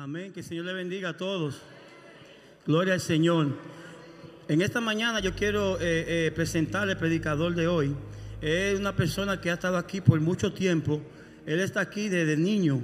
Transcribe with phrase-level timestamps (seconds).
[0.00, 0.32] Amén.
[0.32, 1.60] Que el Señor le bendiga a todos.
[2.64, 3.48] Gloria al Señor.
[4.46, 7.96] En esta mañana yo quiero eh, eh, presentar al predicador de hoy.
[8.40, 11.02] Es una persona que ha estado aquí por mucho tiempo.
[11.46, 12.80] Él está aquí desde niño,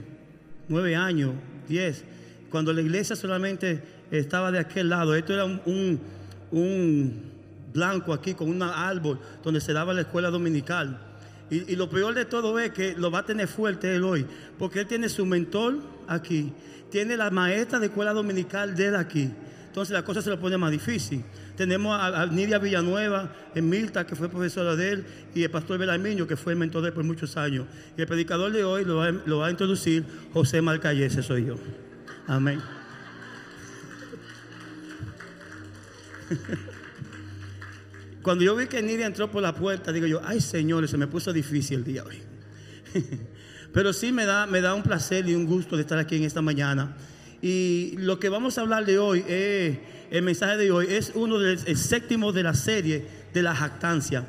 [0.68, 1.34] nueve años,
[1.68, 2.04] diez.
[2.50, 5.14] Cuando la iglesia solamente estaba de aquel lado.
[5.14, 6.00] Esto era un, un,
[6.50, 7.32] un
[7.72, 10.98] blanco aquí con un árbol donde se daba la escuela dominical.
[11.50, 14.26] Y, lo peor de todo es que lo va a tener fuerte él hoy,
[14.58, 15.78] porque él tiene su mentor
[16.08, 16.52] aquí,
[16.90, 19.30] tiene la maestra de escuela dominical de él aquí.
[19.66, 21.22] Entonces la cosa se lo pone más difícil.
[21.56, 25.04] Tenemos a, Nidia Villanueva, en Milta, que fue profesora de él,
[25.34, 27.66] y el pastor Belarmiño, que fue el mentor de él por muchos años.
[27.96, 31.56] Y el predicador de hoy lo va, lo va a introducir José Marcayese, soy yo.
[32.26, 32.60] Amén.
[38.24, 41.06] Cuando yo vi que Nidia entró por la puerta, digo yo, ay señores, se me
[41.06, 42.22] puso difícil el día hoy.
[43.74, 46.24] Pero sí me da, me da un placer y un gusto de estar aquí en
[46.24, 46.96] esta mañana.
[47.42, 49.76] Y lo que vamos a hablar de hoy, es,
[50.10, 54.26] el mensaje de hoy, es uno del el séptimo de la serie de la jactancia.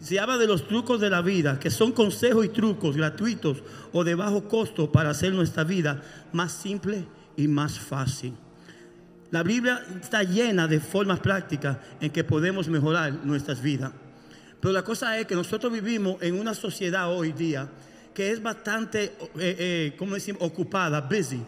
[0.00, 4.02] Se habla de los trucos de la vida, que son consejos y trucos gratuitos o
[4.02, 7.04] de bajo costo para hacer nuestra vida más simple
[7.36, 8.32] y más fácil.
[9.30, 13.92] La Biblia está llena de formas prácticas en que podemos mejorar nuestras vidas.
[14.60, 17.68] Pero la cosa es que nosotros vivimos en una sociedad hoy día
[18.14, 21.42] que es bastante, eh, eh, ¿cómo decimos?, ocupada, busy.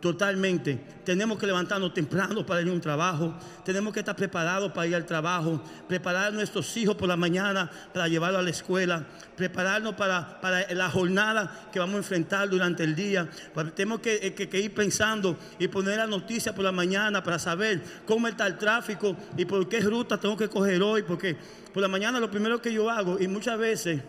[0.00, 0.78] Totalmente.
[1.04, 3.34] Tenemos que levantarnos temprano para ir a un trabajo.
[3.64, 5.62] Tenemos que estar preparados para ir al trabajo.
[5.88, 9.06] Preparar a nuestros hijos por la mañana para llevarlos a la escuela.
[9.36, 13.28] Prepararnos para, para la jornada que vamos a enfrentar durante el día.
[13.74, 17.82] Tenemos que, que, que ir pensando y poner la noticia por la mañana para saber
[18.04, 21.04] cómo está el tráfico y por qué ruta tengo que coger hoy.
[21.04, 21.36] Porque
[21.72, 24.02] por la mañana lo primero que yo hago, y muchas veces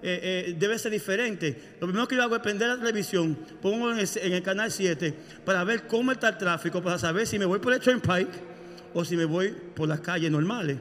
[0.00, 1.74] eh, eh, debe ser diferente.
[1.80, 5.64] Lo primero que yo hago es prender la televisión, pongo en el, canal 7 para
[5.64, 8.30] ver cómo está el tráfico, para saber si me voy por el Turnpike
[8.94, 10.78] o si me voy por las calles normales.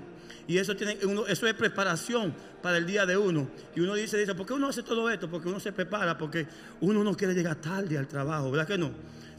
[0.47, 3.49] Y eso, tiene, uno, eso es preparación para el día de uno.
[3.75, 5.29] Y uno dice, dice, ¿por qué uno hace todo esto?
[5.29, 6.47] Porque uno se prepara, porque
[6.81, 8.91] uno no quiere llegar tarde al trabajo, ¿verdad que no?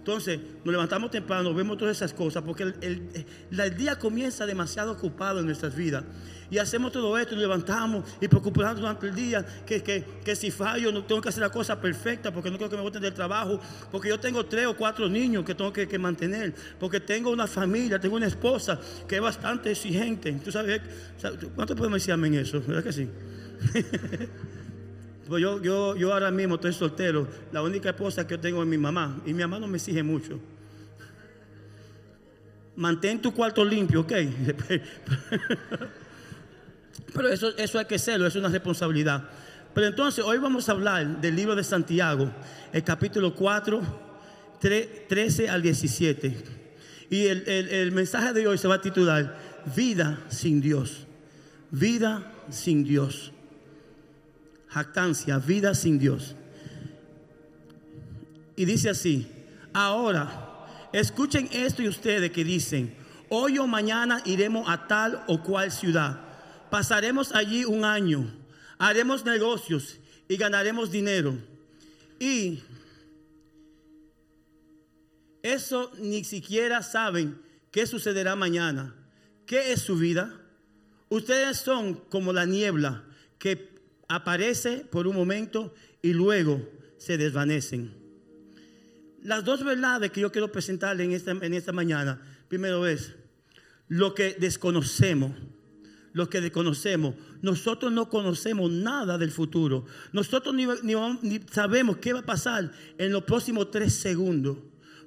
[0.09, 5.45] Entonces, nos levantamos temprano, vemos todas esas cosas, porque el, día comienza demasiado ocupado en
[5.45, 6.03] nuestras vidas.
[6.51, 10.51] Y hacemos todo esto, nos levantamos y preocupamos durante el día que, que, que, si
[10.51, 13.13] fallo no tengo que hacer la cosa perfecta porque no quiero que me voten del
[13.13, 13.61] trabajo,
[13.93, 17.47] porque yo tengo tres o cuatro niños que tengo que, que, mantener, porque tengo una
[17.47, 20.33] familia, tengo una esposa que es bastante exigente.
[20.43, 20.81] ¿Tú sabes?
[21.55, 22.63] ¿Cuánto podemos decir amén eso?
[22.67, 23.11] ¿Verdad que sí?
[25.28, 28.69] pues yo, yo, yo ahora mismo estoy soltero, la única esposa que yo tengo es
[28.69, 30.41] mi mamá y mi mamá no me exige mucho.
[32.77, 34.12] Mantén tu cuarto limpio, ¿ok?
[37.12, 39.28] Pero eso, eso hay que hacerlo, es una responsabilidad.
[39.75, 42.33] Pero entonces hoy vamos a hablar del libro de Santiago,
[42.72, 43.81] el capítulo 4,
[44.60, 46.37] 3, 13 al 17.
[47.10, 49.37] Y el, el, el, mensaje de hoy se va a titular
[49.77, 51.06] Vida sin Dios.
[51.71, 53.33] Vida sin Dios.
[54.78, 56.37] Jactancia, vida sin Dios.
[58.55, 59.27] Y dice así,
[59.72, 62.94] ahora, escuchen esto y ustedes que dicen,
[63.28, 66.21] hoy o mañana iremos a tal o cual ciudad
[66.71, 68.33] pasaremos allí un año,
[68.78, 71.37] haremos negocios y ganaremos dinero.
[72.21, 72.62] Y
[75.43, 77.41] eso ni siquiera saben
[77.72, 78.95] qué sucederá mañana.
[79.45, 80.41] ¿Qué es su vida?
[81.09, 83.03] Ustedes son como la niebla
[83.39, 83.56] que
[84.09, 87.93] aparece por un momento y luego se desvanecen.
[89.23, 93.15] Las dos verdades que yo quiero presentarle en esta, en esta mañana, primero es
[93.89, 95.33] lo que desconocemos
[96.19, 97.15] los que desconocemos.
[97.43, 99.87] Nosotros no conocemos nada del futuro.
[100.13, 104.59] Nosotros ni, ni, ni, sabemos qué va a pasar en los próximos tres segundos.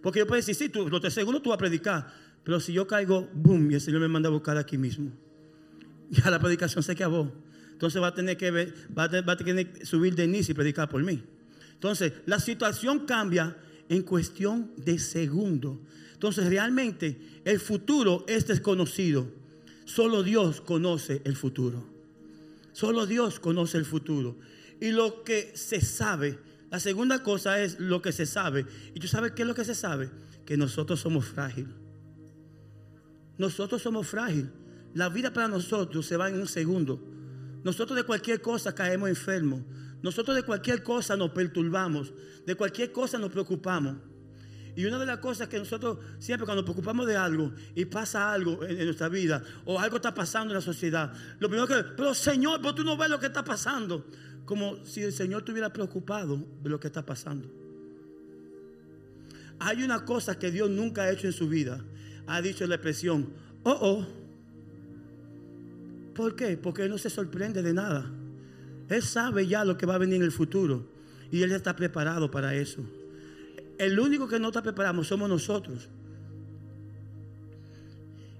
[0.02, 2.14] Porque yo puedo decir, sí, tú, los tres segundos tú vas a predicar.
[2.44, 5.12] Pero si yo caigo, boom, y el Señor me manda a buscar aquí mismo.
[6.10, 7.32] Ya la predicación se acabó.
[7.82, 11.24] Entonces va a tener que, subir de inicio y predicar por mí.
[11.74, 13.58] Entonces, la situación cambia
[13.90, 15.80] en cuestión de segundos.
[16.14, 19.28] Entonces, realmente el futuro es desconocido.
[19.86, 21.84] Solo Dios conoce el futuro.
[22.72, 24.38] Solo Dios conoce el futuro.
[24.80, 26.38] Y lo que se sabe,
[26.70, 28.68] la segunda cosa es lo que se sabe.
[28.94, 30.12] ¿Y tú sabes qué es lo que se sabe?
[30.46, 31.74] Que nosotros somos frágiles.
[33.40, 34.52] Nosotros somos frágiles.
[34.94, 37.12] La vida para nosotros se va en un segundo.
[37.64, 39.62] Nosotros de cualquier cosa caemos enfermos.
[40.02, 42.14] Nosotros de cualquier cosa nos perturbamos.
[42.46, 43.98] De cualquier cosa nos preocupamos.
[44.76, 48.32] Y una de las cosas que nosotros siempre cuando nos preocupamos de algo y pasa
[48.32, 52.14] algo en, nuestra vida o algo está pasando en la sociedad, lo primero que, pero
[52.14, 54.06] Señor, pero tú no ves lo que está pasando.
[54.46, 57.50] Como si el Señor estuviera preocupado de lo que está pasando.
[59.60, 61.84] hay una cosa que Dios nunca ha hecho en su vida.
[62.28, 63.30] Ha dicho la expresión,
[63.64, 64.21] oh, oh.
[66.14, 66.58] ¿Por qué?
[66.58, 68.12] Porque Él no se sorprende de nada.
[68.90, 70.86] Él sabe ya lo que va a venir en el futuro.
[71.32, 72.84] Y Él está preparado para eso.
[73.78, 75.90] El único que no está preparado somos nosotros.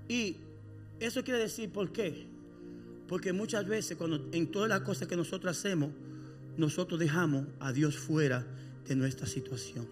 [0.08, 0.38] Y
[1.00, 2.28] eso quiere decir, ¿por qué?
[3.08, 5.92] Porque muchas veces cuando en todas las cosas que nosotros hacemos,
[6.58, 8.46] nosotros dejamos a Dios fuera
[8.88, 9.88] de nuestra situación.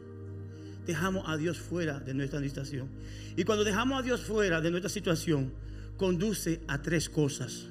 [0.86, 2.90] Dejamos a Dios fuera de nuestra situación.
[3.38, 5.52] Y cuando dejamos a Dios fuera de nuestra situación,
[6.00, 7.68] conduce a tres cosas.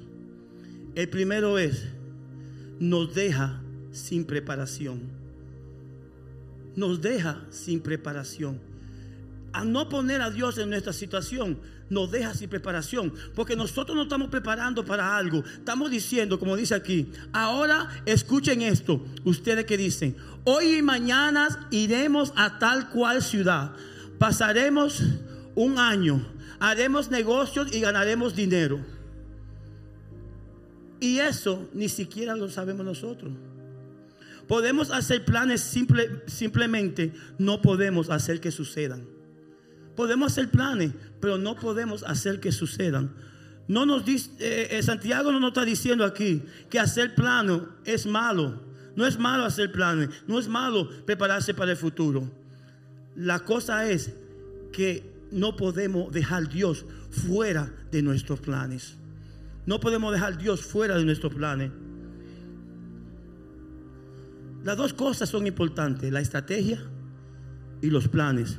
[0.94, 1.86] El primero es,
[2.78, 3.60] nos deja
[3.90, 5.00] sin preparación.
[6.76, 8.60] Nos deja sin preparación.
[9.52, 11.58] A no poner a Dios en nuestra situación,
[11.88, 13.12] nos deja sin preparación.
[13.34, 15.42] Porque nosotros no estamos preparando para algo.
[15.54, 19.04] Estamos diciendo, como dice aquí, ahora escuchen esto.
[19.24, 23.72] Ustedes que dicen, hoy y mañana iremos a tal cual ciudad.
[24.18, 25.02] Pasaremos
[25.54, 26.24] un año,
[26.60, 28.80] haremos negocios y ganaremos dinero.
[31.00, 33.32] Y eso ni siquiera lo sabemos nosotros.
[34.48, 39.06] Podemos hacer planes simple, simplemente, no podemos hacer que sucedan.
[39.94, 43.14] Podemos hacer planes, pero no podemos hacer que sucedan.
[43.68, 48.06] No nos dice, eh, eh, Santiago no nos está diciendo aquí que hacer planes es
[48.06, 48.66] malo.
[48.96, 52.28] No es malo hacer planes, no es malo prepararse para el futuro.
[53.14, 54.12] La cosa es
[54.72, 58.96] que no podemos dejar Dios fuera de nuestros planes.
[59.66, 61.70] No podemos dejar Dios fuera de nuestros planes.
[64.64, 66.82] Las dos cosas son importantes, la estrategia
[67.80, 68.58] y los planes.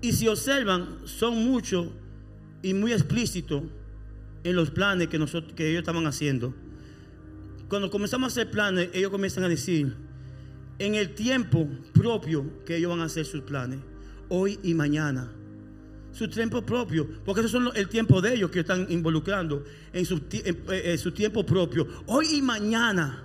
[0.00, 1.88] Y si observan, son muchos
[2.62, 3.62] y muy explícitos
[4.44, 6.54] en los planes que, nosotros, que ellos estaban haciendo.
[7.68, 9.94] Cuando comenzamos a hacer planes, ellos comienzan a decir,
[10.78, 13.80] en el tiempo propio que ellos van a hacer sus planes,
[14.28, 15.32] hoy y mañana.
[16.12, 20.22] Su tiempo propio, porque eso es el tiempo de ellos que están involucrando en su,
[20.32, 23.24] en su tiempo propio, hoy y mañana.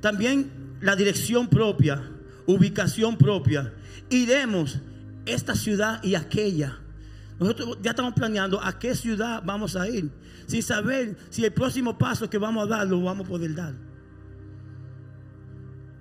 [0.00, 2.10] También la dirección propia,
[2.46, 3.72] ubicación propia
[4.10, 4.78] iremos
[5.26, 6.78] esta ciudad y aquella.
[7.38, 10.10] Nosotros ya estamos planeando a qué ciudad vamos a ir,
[10.46, 13.74] sin saber si el próximo paso que vamos a dar lo vamos a poder dar.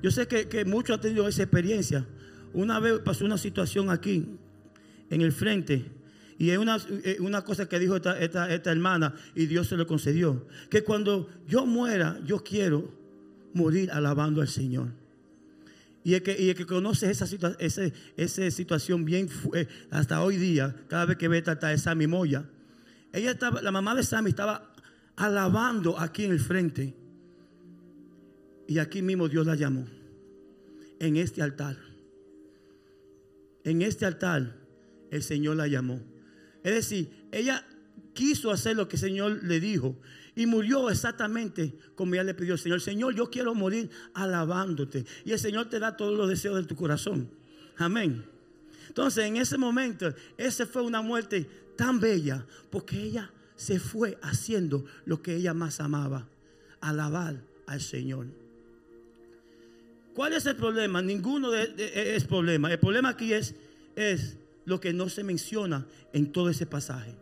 [0.03, 2.05] Yo sé que, muchos han tenido esa experiencia.
[2.53, 4.27] Una vez pasó una situación aquí,
[5.09, 5.85] en el frente,
[6.37, 6.77] y es una,
[7.19, 11.65] una cosa que dijo esta, esta, hermana, y Dios se lo concedió, que cuando yo
[11.65, 12.93] muera, yo quiero
[13.53, 14.89] morir alabando al Señor.
[16.03, 17.25] Y el que, que conoce esa,
[17.57, 22.43] esa, situación bien eh, hasta hoy día, cada vez que ve a Sammy Moya,
[23.13, 24.73] ella estaba, la mamá de Sammy estaba
[25.15, 26.93] alabando aquí en el frente.
[28.67, 29.85] Y aquí mismo Dios la llamó.
[30.99, 31.77] En este altar.
[33.63, 34.55] En este altar
[35.11, 36.01] el Señor la llamó.
[36.63, 37.65] Es decir, ella
[38.13, 39.97] quiso hacer lo que el Señor le dijo.
[40.35, 42.81] Y murió exactamente como ella le pidió al Señor.
[42.81, 45.05] Señor, yo quiero morir alabándote.
[45.25, 47.29] Y el Señor te da todos los deseos de tu corazón.
[47.77, 48.25] Amén.
[48.87, 54.85] Entonces, en ese momento, esa fue una muerte tan bella porque ella se fue haciendo
[55.05, 56.27] lo que ella más amaba,
[56.81, 58.42] alabar al Señor.
[60.13, 61.01] ¿Cuál es el problema?
[61.01, 62.71] Ninguno de, es problema.
[62.71, 63.55] El problema aquí es,
[63.95, 67.15] es lo que no se menciona en todo ese pasaje.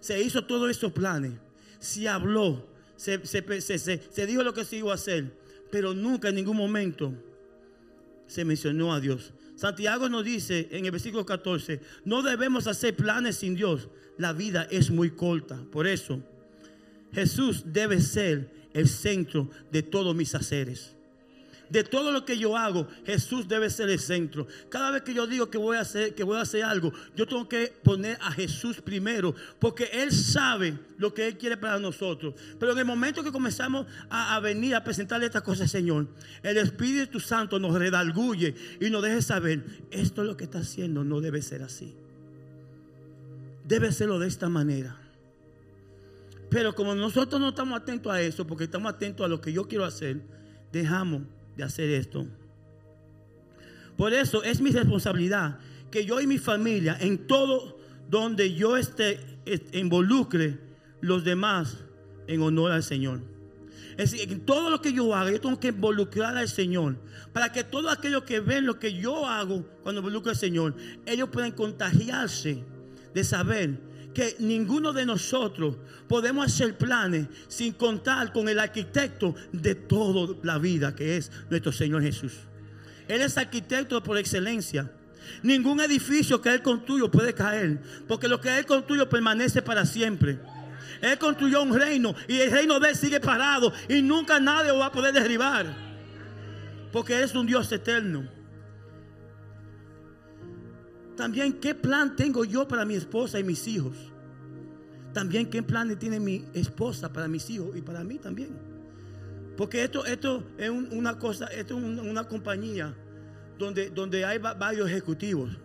[0.00, 1.32] Se hizo todos estos planes
[1.82, 2.64] se habló,
[2.96, 3.18] se,
[4.26, 5.36] dijo lo que se iba a hacer,
[5.70, 7.12] pero nunca en ningún momento
[8.26, 9.32] se mencionó a Dios.
[9.56, 13.88] Santiago nos dice en el versículo 14, no debemos hacer planes sin Dios.
[14.16, 15.60] La vida es muy corta.
[15.72, 16.22] Por eso,
[17.12, 20.94] Jesús debe ser el centro de todos mis haceres.
[21.72, 24.46] De todo lo que yo hago, Jesús debe ser el centro.
[24.68, 27.26] Cada vez que yo digo que voy a hacer, que voy a hacer algo, yo
[27.26, 32.34] tengo que poner a Jesús primero, porque Él sabe lo que Él quiere para nosotros.
[32.60, 36.08] Pero en el momento que comenzamos a, venir a presentarle estas cosas, Señor,
[36.42, 41.04] el Espíritu Santo nos redalguye y nos deje saber, esto es lo que está haciendo,
[41.04, 41.94] no debe ser así.
[43.64, 44.98] Debe serlo de esta manera.
[46.50, 49.66] Pero como nosotros no estamos atentos a eso, porque estamos atentos a lo que yo
[49.66, 50.20] quiero hacer,
[50.70, 51.22] dejamos
[51.56, 52.26] de hacer esto.
[53.96, 55.58] Por eso es mi responsabilidad
[55.90, 57.78] que yo y mi familia, en todo
[58.08, 59.20] donde yo esté,
[59.72, 60.58] involucre
[61.00, 61.78] los demás
[62.26, 63.20] en honor al Señor.
[63.96, 66.96] Es decir, en todo lo que yo haga, yo tengo que involucrar al Señor.
[67.32, 71.28] Para que todos aquellos que ven lo que yo hago cuando involucro al Señor, ellos
[71.30, 72.64] puedan contagiarse
[73.14, 73.78] de saber
[74.12, 75.76] que ninguno de nosotros
[76.08, 81.72] podemos hacer planes sin contar con el arquitecto de toda la vida, que es nuestro
[81.72, 82.32] Señor Jesús.
[83.08, 84.90] Él es arquitecto por excelencia.
[85.42, 90.38] Ningún edificio que Él construyó puede caer, porque lo que Él construyó permanece para siempre.
[91.00, 94.78] Él construyó un reino y el reino de Él sigue parado y nunca nadie lo
[94.78, 95.74] va a poder derribar,
[96.92, 98.41] porque Él es un Dios eterno.
[101.22, 103.96] También qué plan tengo yo para mi esposa y mis hijos.
[105.12, 108.50] También qué plan tiene mi esposa para mis hijos y para mí también.
[109.56, 112.92] Porque esto, esto es una cosa, esto es una compañía
[113.56, 115.56] donde, donde hay varios ejecutivos.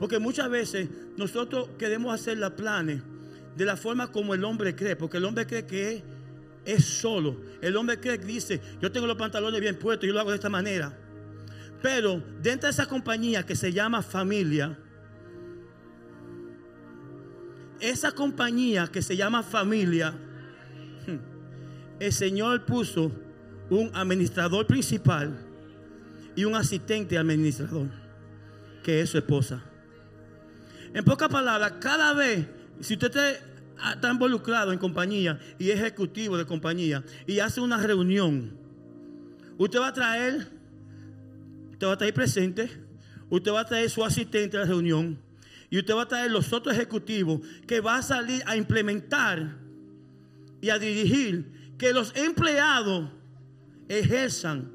[0.00, 3.00] Porque muchas veces nosotros queremos hacer los planes
[3.56, 4.96] de la forma como el hombre cree.
[4.96, 6.02] Porque el hombre cree que
[6.64, 7.36] es, solo.
[7.62, 10.36] El hombre cree que dice, yo tengo los pantalones bien puestos, yo lo hago de
[10.38, 10.92] esta manera.
[11.80, 14.76] Pero dentro de esa compañía que se llama familia,
[17.90, 20.14] esa compañía que se llama familia,
[22.00, 23.12] el Señor puso
[23.68, 25.38] un administrador principal
[26.34, 27.88] y un asistente administrador,
[28.82, 29.62] que es su esposa.
[30.94, 32.46] En pocas palabras, cada vez,
[32.80, 33.38] si usted
[33.92, 38.56] está involucrado en compañía y ejecutivo de compañía y hace una reunión,
[39.58, 40.48] usted va a traer,
[41.72, 42.70] usted va a traer presente,
[43.28, 45.23] usted va a traer su asistente a la reunión
[45.74, 49.56] y usted va a traer los otros ejecutivos que va a salir a implementar
[50.60, 53.10] y a dirigir que los empleados
[53.88, 54.70] ejerzan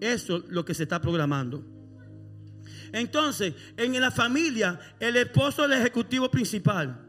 [0.00, 1.64] eso es lo que se está programando.
[2.90, 7.06] Entonces, en la familia, el esposo es el ejecutivo principal.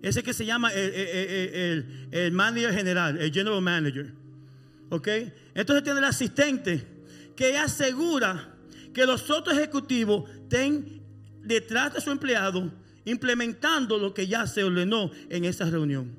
[0.00, 4.14] Ese que se llama el, manager general, el general manager.
[4.90, 5.08] ¿Ok?
[5.52, 6.86] Entonces tiene el asistente
[7.34, 8.54] que asegura
[8.94, 10.97] que los otros ejecutivos estén
[11.48, 12.70] detrás de su empleado
[13.04, 16.10] implementando lo que ya se ordenó en esa reunión.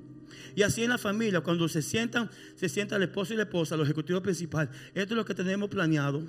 [0.56, 3.78] Y así en la familia, cuando se sientan, se sienta el esposo y la esposa,
[3.78, 4.76] los ejecutivos principales.
[4.96, 6.24] Esto es lo que tenemos planeado.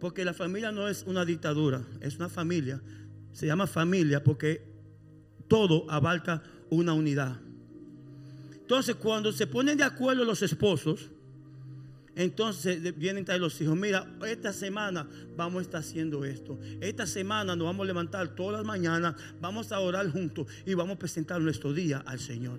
[0.00, 2.80] Porque la familia no es una dictadura, es una familia.
[3.32, 4.62] Se llama familia porque
[5.46, 7.36] todo abarca una unidad.
[8.52, 11.08] Entonces, cuando se ponen de acuerdo los esposos,
[12.18, 13.76] entonces vienen traer los hijos.
[13.76, 16.58] Mira, esta semana vamos a estar haciendo esto.
[16.80, 20.96] Esta semana nos vamos a levantar todas las mañanas, vamos a orar juntos y vamos
[20.96, 22.58] a presentar nuestro día al Señor.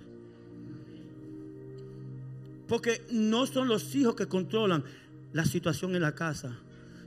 [2.66, 4.82] Porque no son los hijos que controlan
[5.34, 6.56] la situación en la casa,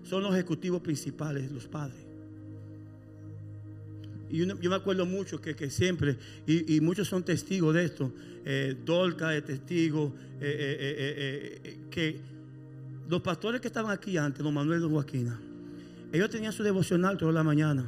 [0.03, 2.05] son los ejecutivos principales, los padres.
[4.29, 8.11] Y yo me acuerdo mucho que, siempre, y, muchos son testigos de esto,
[8.45, 12.32] eh, Dolca es testigo, eh, eh, que
[13.13, 15.39] los pastores que estaban aquí antes, don Manuel y don Joaquina,
[16.11, 17.85] ellos tenían su devocional toda la mañana.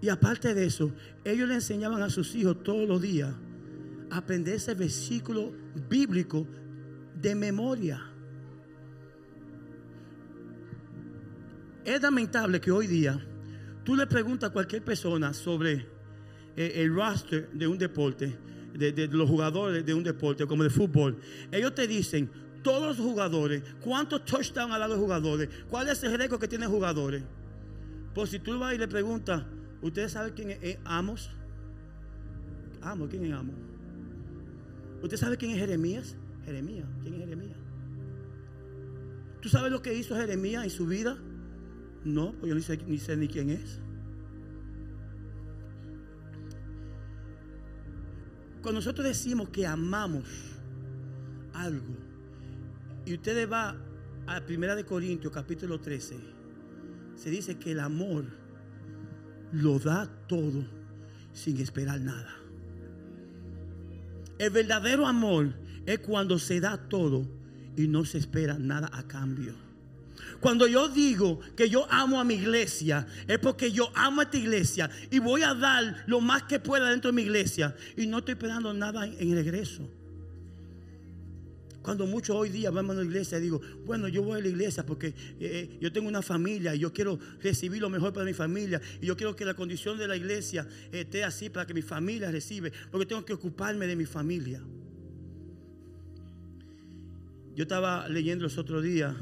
[0.00, 0.90] Y aparte de eso,
[1.24, 3.32] ellos le enseñaban a sus hijos todos los días
[4.10, 5.52] a aprender ese versículo
[5.88, 6.44] bíblico
[7.14, 8.02] de memoria.
[11.84, 13.24] Es lamentable que hoy día
[13.84, 15.86] tú le preguntas a cualquier persona sobre
[16.56, 18.36] eh, el roster de un deporte
[18.74, 21.18] de, los jugadores de un deporte como de fútbol,
[21.50, 22.30] ellos te dicen,
[22.62, 26.68] todos los jugadores, cuántos touchdowns ha dado los jugadores, cuál es el récord que tienen
[26.68, 27.22] jugadores.
[28.14, 29.44] Pues si tú vas y le preguntas,
[29.82, 31.30] ¿ustedes saben quién es Amos?
[32.80, 33.54] Amos, ¿quién es Amos?
[35.02, 36.16] ¿Usted sabe quién es Jeremías?
[36.44, 37.58] Jeremías, ¿quién es Jeremías?
[39.40, 41.18] ¿Tú sabes lo que hizo Jeremías en su vida?
[42.04, 43.80] No, pues yo sé, ni sé ni quién es.
[48.64, 50.24] Cuando nosotros decimos que amamos
[51.52, 51.98] algo,
[53.04, 53.76] y ustedes va
[54.26, 56.16] a Primera de Corintios capítulo 13,
[57.14, 58.24] se dice que el amor
[59.52, 60.64] lo da todo
[61.34, 62.34] sin esperar nada.
[64.38, 65.52] El verdadero amor
[65.84, 67.28] es cuando se da todo
[67.76, 69.52] y no se espera nada a cambio.
[70.40, 74.36] Cuando yo digo que yo amo a mi iglesia, es porque yo amo a esta
[74.36, 78.18] iglesia y voy a dar lo más que pueda dentro de mi iglesia y no
[78.18, 79.88] estoy esperando nada en, regreso.
[81.82, 84.86] Cuando muchos hoy día vamos a la iglesia, digo, bueno, yo voy a la iglesia
[84.86, 88.32] porque eh, eh, yo tengo una familia y yo quiero recibir lo mejor para mi
[88.32, 91.82] familia y yo quiero que la condición de la iglesia esté así para que mi
[91.82, 94.62] familia reciba, porque tengo que ocuparme de mi familia.
[97.54, 99.14] Yo estaba leyendo los otros días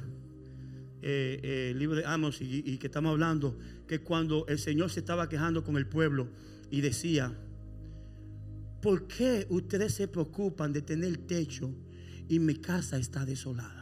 [1.02, 5.28] eh, eh, libro de Amos y, que estamos hablando, que cuando el Señor se estaba
[5.28, 6.28] quejando con el pueblo
[6.70, 7.36] y decía,
[8.80, 11.74] ¿por qué ustedes se preocupan de tener techo
[12.28, 13.81] y mi casa está desolada?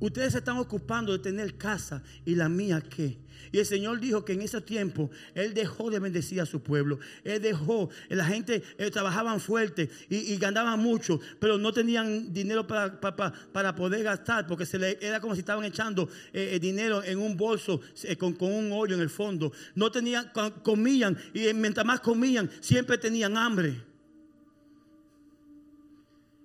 [0.00, 3.18] Ustedes se están ocupando de tener casa y la mía qué.
[3.50, 6.98] Y el Señor dijo que en ese tiempo Él dejó de bendecir a su pueblo.
[7.24, 13.00] Él dejó, la gente eh, trabajaban fuerte y, ganaban mucho, pero no tenían dinero para,
[13.00, 17.18] para, poder gastar porque se le, era como si estaban echando eh, eh, dinero en
[17.18, 17.80] un bolso
[18.18, 19.52] con, con, un hoyo en el fondo.
[19.74, 20.30] No tenían,
[20.62, 23.82] comían y mientras más comían, siempre tenían hambre.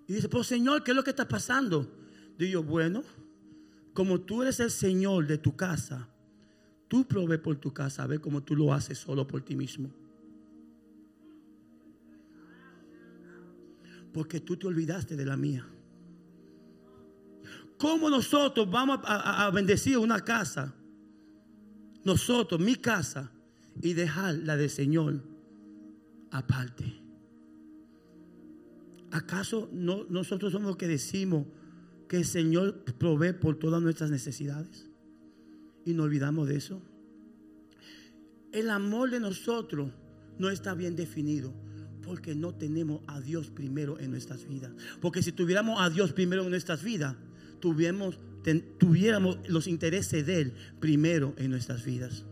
[0.07, 1.87] Y dice, pero Señor, ¿qué es lo que está pasando?
[2.37, 3.03] Digo, bueno
[3.93, 6.09] como tú eres el Señor de tu casa,
[6.87, 9.93] tú provees por tu casa, a ver cómo tú lo haces solo por ti mismo.
[14.11, 15.67] Porque tú te olvidaste de la mía.
[17.77, 20.73] ¿Cómo nosotros vamos a, bendecir una casa?
[22.03, 23.31] Nosotros, mi casa,
[23.81, 25.23] y dejar la del Señor
[26.31, 27.01] aparte.
[29.11, 31.45] ¿Acaso no, nosotros somos los que decimos?
[32.13, 34.87] Que el Señor provee por todas nuestras necesidades.
[35.83, 36.79] Y no olvidamos de eso.
[38.51, 39.89] El amor de nosotros
[40.37, 41.51] no está bien definido
[42.03, 44.73] porque no tenemos a Dios primero en nuestras vidas.
[45.01, 47.15] Porque si tuviéramos a Dios primero en nuestras vidas,
[47.59, 48.19] tuviéramos,
[48.77, 52.25] tuviéramos los intereses de Él primero en nuestras vidas.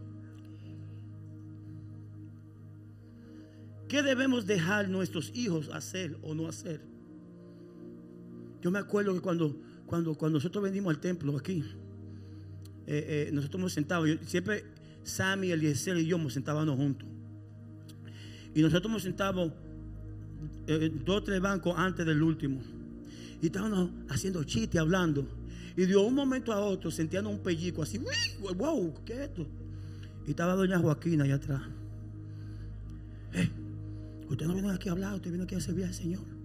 [3.88, 6.82] ¿Qué debemos dejar nuestros hijos hacer o no hacer?
[8.62, 11.66] Yo me acuerdo que cuando cuando, cuando nosotros venimos al templo aquí,
[12.88, 14.64] eh, eh, nosotros hemos sentado, siempre
[15.04, 17.06] Sammy, Eliezer y yo nos sentábamos juntos.
[18.56, 19.54] Y nosotros hemos sentado
[20.66, 22.62] eh, dos o tres bancos antes del último.
[23.42, 25.28] Y estábamos haciendo chistes, hablando.
[25.76, 28.00] Y de un momento a otro sentíamos un pellico así,
[28.56, 29.46] wow, ¿qué es esto?
[30.26, 31.64] Y estaba doña Joaquina allá atrás.
[34.30, 36.41] usted no viene aquí a hablar, usted viene aquí a servir al Señor.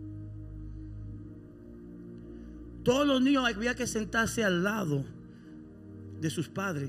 [2.87, 5.05] Todos los niños había que sentarse al lado
[6.21, 6.89] de sus padres,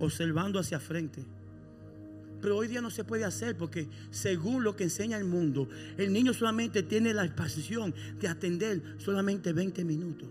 [0.00, 1.24] observando hacia frente.
[2.40, 6.12] Pero hoy día no se puede hacer porque según lo que enseña el mundo, el
[6.12, 10.28] niño solamente tiene la pasión de atender solamente 20 minutos.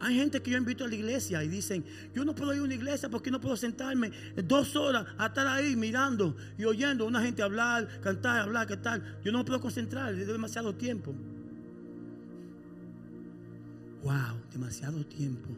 [0.00, 2.64] Hay gente que yo invito a la iglesia y dicen, yo no puedo ir a
[2.64, 4.12] una iglesia porque no puedo sentarme
[4.44, 8.76] dos horas a estar ahí mirando y oyendo a una gente hablar, cantar, hablar, qué
[8.76, 9.20] tal.
[9.24, 11.14] Yo no me puedo concentrar, doy demasiado tiempo.
[14.02, 15.48] Wow, demasiado tiempo.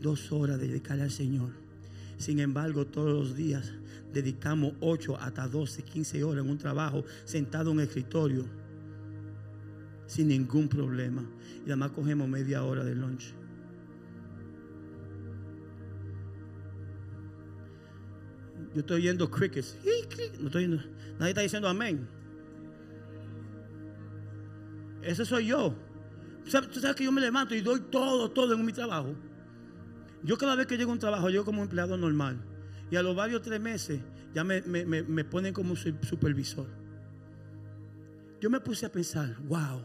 [0.00, 1.50] Dos horas de dedicarle al Señor.
[2.18, 3.72] Sin embargo, todos los días
[4.12, 8.44] dedicamos 8 hasta 12, 15 horas en un trabajo sentado en un escritorio
[10.06, 11.24] sin ningún problema.
[11.64, 13.34] Y además cogemos media hora de lunch.
[18.74, 19.76] Yo estoy oyendo crickets.
[20.40, 20.66] No estoy
[21.18, 22.06] nadie está diciendo amén.
[25.02, 25.74] Ese soy yo.
[26.50, 29.14] Tú sabes que yo me levanto y doy todo, todo en mi trabajo.
[30.22, 32.38] Yo cada vez que llego a un trabajo, yo como empleado normal.
[32.90, 34.00] Y a los varios tres meses
[34.34, 36.66] ya me, me ponen como supervisor.
[38.40, 39.82] Yo me puse a pensar, wow,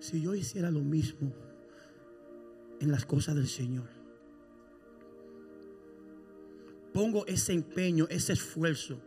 [0.00, 1.32] si yo hiciera lo mismo
[2.80, 3.88] en las cosas del Señor.
[6.92, 8.98] Pongo ese empeño, ese esfuerzo.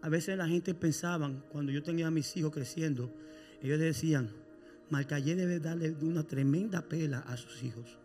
[0.00, 3.12] A veces la gente pensaba, cuando yo tenía a mis hijos creciendo,
[3.62, 4.30] ellos decían,
[4.90, 7.96] Marcayé debe darle una tremenda pela a sus hijos.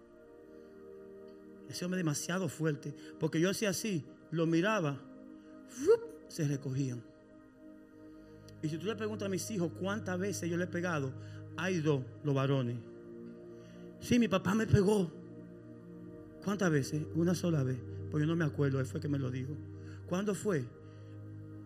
[1.69, 2.93] Ese hombre demasiado fuerte.
[3.19, 4.97] Porque yo hacía así, lo miraba,
[6.27, 7.01] se recogían.
[8.61, 11.11] Y si tú le preguntas a mis hijos cuántas veces yo le he pegado,
[11.57, 12.77] hay dos, los varones.
[13.99, 15.11] Sí, mi papá me pegó.
[16.43, 17.03] ¿Cuántas veces?
[17.15, 17.77] Una sola vez.
[18.11, 19.53] Pues yo no me acuerdo, él fue que me lo dijo.
[20.07, 20.63] ¿Cuándo fue?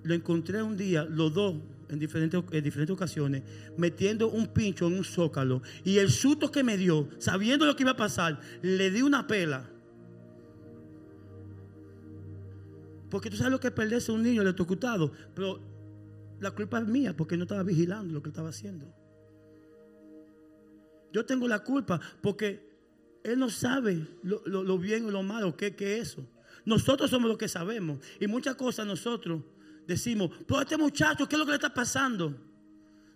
[0.04, 1.56] Lo encontré un día, los dos
[1.92, 3.44] en diferentes, en diferentes ocasiones,
[3.78, 5.62] metiendo un pincho en un zócalo.
[5.84, 9.28] Y el susto que me dio, sabiendo lo que iba a pasar, le di una
[9.28, 9.70] pela.
[13.10, 15.12] Porque tú sabes lo que es perderse un niño electrocutado.
[15.36, 15.60] Pero
[16.40, 18.88] la culpa es mía porque no estaba vigilando lo que estaba haciendo.
[21.12, 22.72] Yo tengo la culpa porque
[23.26, 26.26] él no sabe lo, bien y lo malo que, que es eso.
[26.64, 28.00] Nosotros somos los que sabemos.
[28.22, 29.42] Y muchas cosas nosotros
[29.88, 32.36] decimos, pero este muchacho, ¿qué es lo que le está pasando?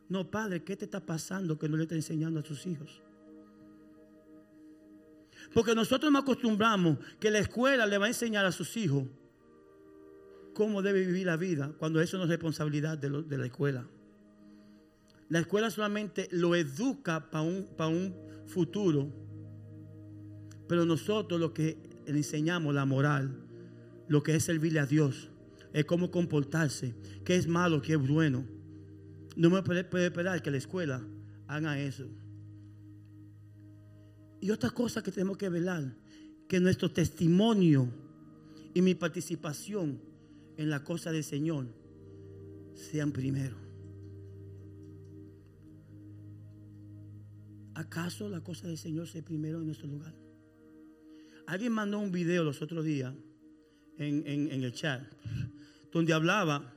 [0.07, 3.01] No, padre, ¿qué te está pasando que no le está enseñando a tus hijos?
[5.53, 9.03] Porque nosotros nos acostumbramos que la escuela le va a enseñar a sus hijos
[10.53, 13.87] cómo debe vivir la vida, cuando eso no es responsabilidad de, la escuela.
[15.29, 19.11] La escuela solamente lo educa para un, para un futuro,
[20.67, 23.35] pero nosotros lo que le enseñamos, la moral,
[24.07, 25.29] lo que es servirle a Dios,
[25.75, 28.45] es cómo comportarse, qué es malo, qué es bueno.
[29.35, 31.05] No me puede, esperar que la escuela
[31.47, 32.07] hagan eso.
[34.39, 35.93] Y otra cosa que tenemos que velar,
[36.47, 37.89] que nuestro testimonio
[38.73, 39.99] y mi participación
[40.55, 41.67] en la cosa del Señor
[42.73, 43.57] sean primero.
[47.73, 50.15] ¿Acaso la cosa del Señor sea primero en nuestro lugar?
[51.47, 53.13] Alguien mandó un video los otros días
[53.97, 55.03] en, el chat
[55.95, 56.73] donde hablaba,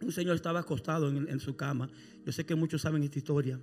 [0.00, 1.88] un señor estaba acostado en, su cama.
[2.26, 3.60] Yo sé que muchos saben esta historia.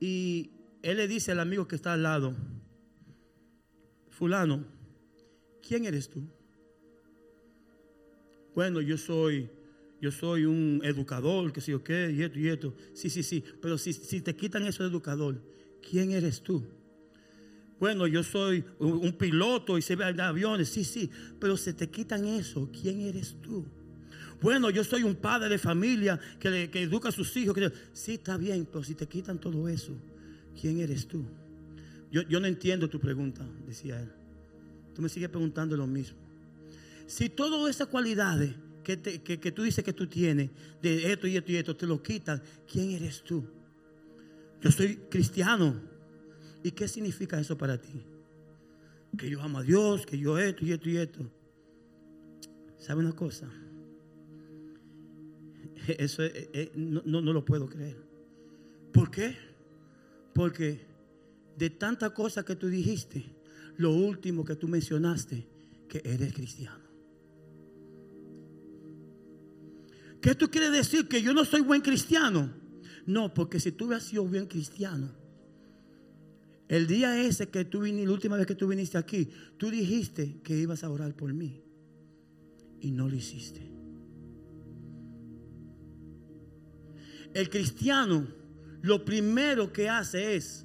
[0.00, 2.34] Y él le dice al amigo que está al lado,
[4.08, 4.64] fulano,
[5.60, 6.22] ¿quién eres tú?
[8.54, 9.50] Bueno, yo soy,
[10.00, 12.74] yo soy un educador, que sé yo qué, y esto y esto.
[12.94, 15.42] Sí, sí, sí, pero si, si te quitan eso de educador,
[15.86, 16.66] ¿quién eres tú?
[17.78, 22.24] Bueno, yo soy un, piloto y se ve aviones, sí, sí, pero si te quitan
[22.24, 23.66] eso, ¿quién eres tú?
[24.40, 27.56] Bueno, yo soy un padre de familia que, educa a sus hijos.
[27.92, 29.92] Sí, está bien, pero si te quitan todo eso,
[30.58, 31.24] ¿quién eres tú?
[32.10, 34.10] Yo, yo no entiendo tu pregunta, decía él.
[34.94, 36.18] Tú me sigues preguntando lo mismo.
[37.06, 41.52] Si todas esas cualidades que, que, tú dices que tú tienes, de esto y esto
[41.52, 43.44] y esto, te lo quitan, ¿quién eres tú?
[44.62, 45.95] Yo soy cristiano.
[46.66, 48.02] ¿Y qué significa eso para ti?
[49.16, 51.30] Que yo amo a Dios, que yo esto y esto y esto.
[52.76, 53.48] ¿Sabe una cosa?
[55.86, 56.24] Eso
[56.74, 57.96] no, no, lo puedo creer.
[58.92, 59.36] ¿Por qué?
[60.34, 60.80] Porque
[61.56, 63.24] de tantas cosas que tú dijiste,
[63.76, 65.46] lo último que tú mencionaste,
[65.88, 66.84] que eres cristiano.
[70.20, 71.06] ¿Qué tú quieres decir?
[71.06, 72.52] Que yo no soy buen cristiano.
[73.06, 75.25] No, porque si tú hubieras sido buen cristiano,
[76.68, 80.40] el día ese que tú viniste, la última vez que tú viniste aquí, tú dijiste
[80.42, 81.62] que ibas a orar por mí.
[82.80, 83.62] Y no lo hiciste.
[87.32, 88.26] El cristiano
[88.82, 90.64] lo primero que hace es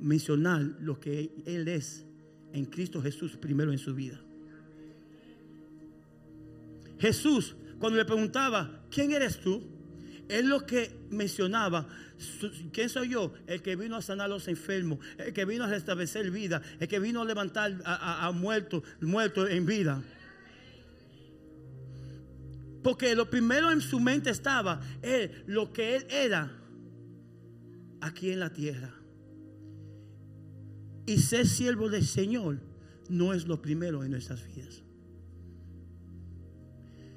[0.00, 2.04] mencionar lo que Él es
[2.52, 4.20] en Cristo Jesús primero en su vida.
[6.98, 9.62] Jesús, cuando le preguntaba, ¿quién eres tú?
[10.28, 11.86] Él lo que mencionaba,
[12.72, 13.34] ¿quién soy yo?
[13.46, 16.88] El que vino a sanar a los enfermos, el que vino a restablecer vida, el
[16.88, 20.02] que vino a levantar a, muertos muerto en vida.
[22.82, 26.50] Porque lo primero en su mente estaba él, lo que él era
[28.00, 28.92] aquí en la tierra.
[31.06, 32.58] Y ser siervo del Señor
[33.08, 34.82] no es lo primero en nuestras vidas.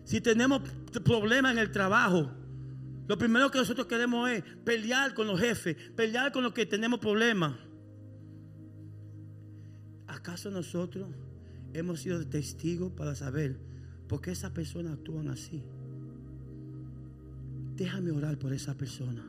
[0.04, 0.62] Si tenemos
[1.04, 2.32] problemas en el trabajo,
[3.08, 7.00] lo primero que nosotros queremos es pelear con los jefes, pelear con los que tenemos
[7.00, 7.56] problemas.
[10.08, 11.08] ¿Acaso nosotros
[11.74, 13.60] hemos sido testigos para saber
[14.08, 15.64] ¿Por qué esas personas actúan así?
[17.76, 19.26] Déjame orar por esa persona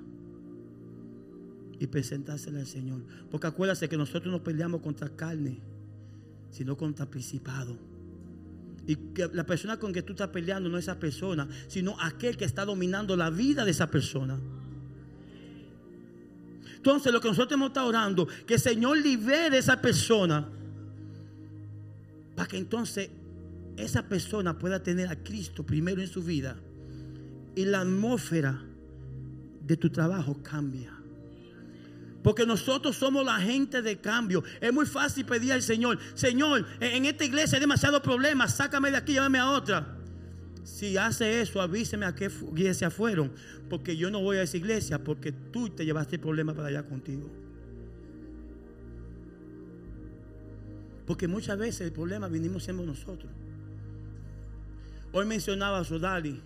[1.78, 3.02] y presentársela al Señor.
[3.30, 5.60] Porque acuérdate que nosotros no peleamos contra carne,
[6.50, 7.76] sino contra principado.
[8.86, 12.36] Y que la persona con que tú estás peleando no es esa persona, sino aquel
[12.36, 14.38] que está dominando la vida de esa persona.
[16.76, 20.48] Entonces, lo que nosotros hemos estado orando, que el Señor libere a esa persona,
[22.36, 23.10] para que entonces
[23.76, 26.56] esa persona pueda tener a Cristo primero en su vida
[27.56, 28.62] y la atmósfera
[29.62, 30.95] de tu trabajo cambia.
[32.26, 34.42] Porque nosotros somos la gente de cambio.
[34.60, 38.96] Es muy fácil pedir al Señor, Señor, en esta iglesia hay demasiados problemas, sácame de
[38.96, 39.96] aquí, llévame a otra.
[40.64, 43.30] Si hace eso, avíseme a qué iglesia fueron.
[43.70, 46.82] Porque yo no voy a esa iglesia porque tú te llevaste el problema para allá
[46.82, 47.30] contigo.
[51.06, 53.30] Porque muchas veces el problema vinimos siendo nosotros.
[55.12, 56.40] Hoy mencionaba a Sodali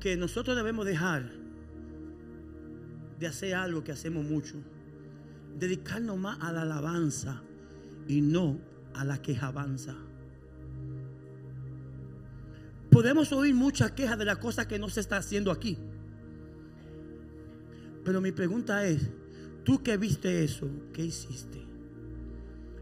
[0.00, 1.30] que nosotros debemos dejar
[3.18, 4.56] de hacer algo que hacemos mucho.
[5.58, 7.42] Dedicarnos más a la alabanza
[8.08, 8.58] y no
[8.94, 9.94] a la quejabanza.
[12.90, 15.78] Podemos oír muchas quejas de las cosas que no se está haciendo aquí.
[18.04, 19.10] Pero mi pregunta es,
[19.64, 21.60] tú que viste eso, ¿qué hiciste?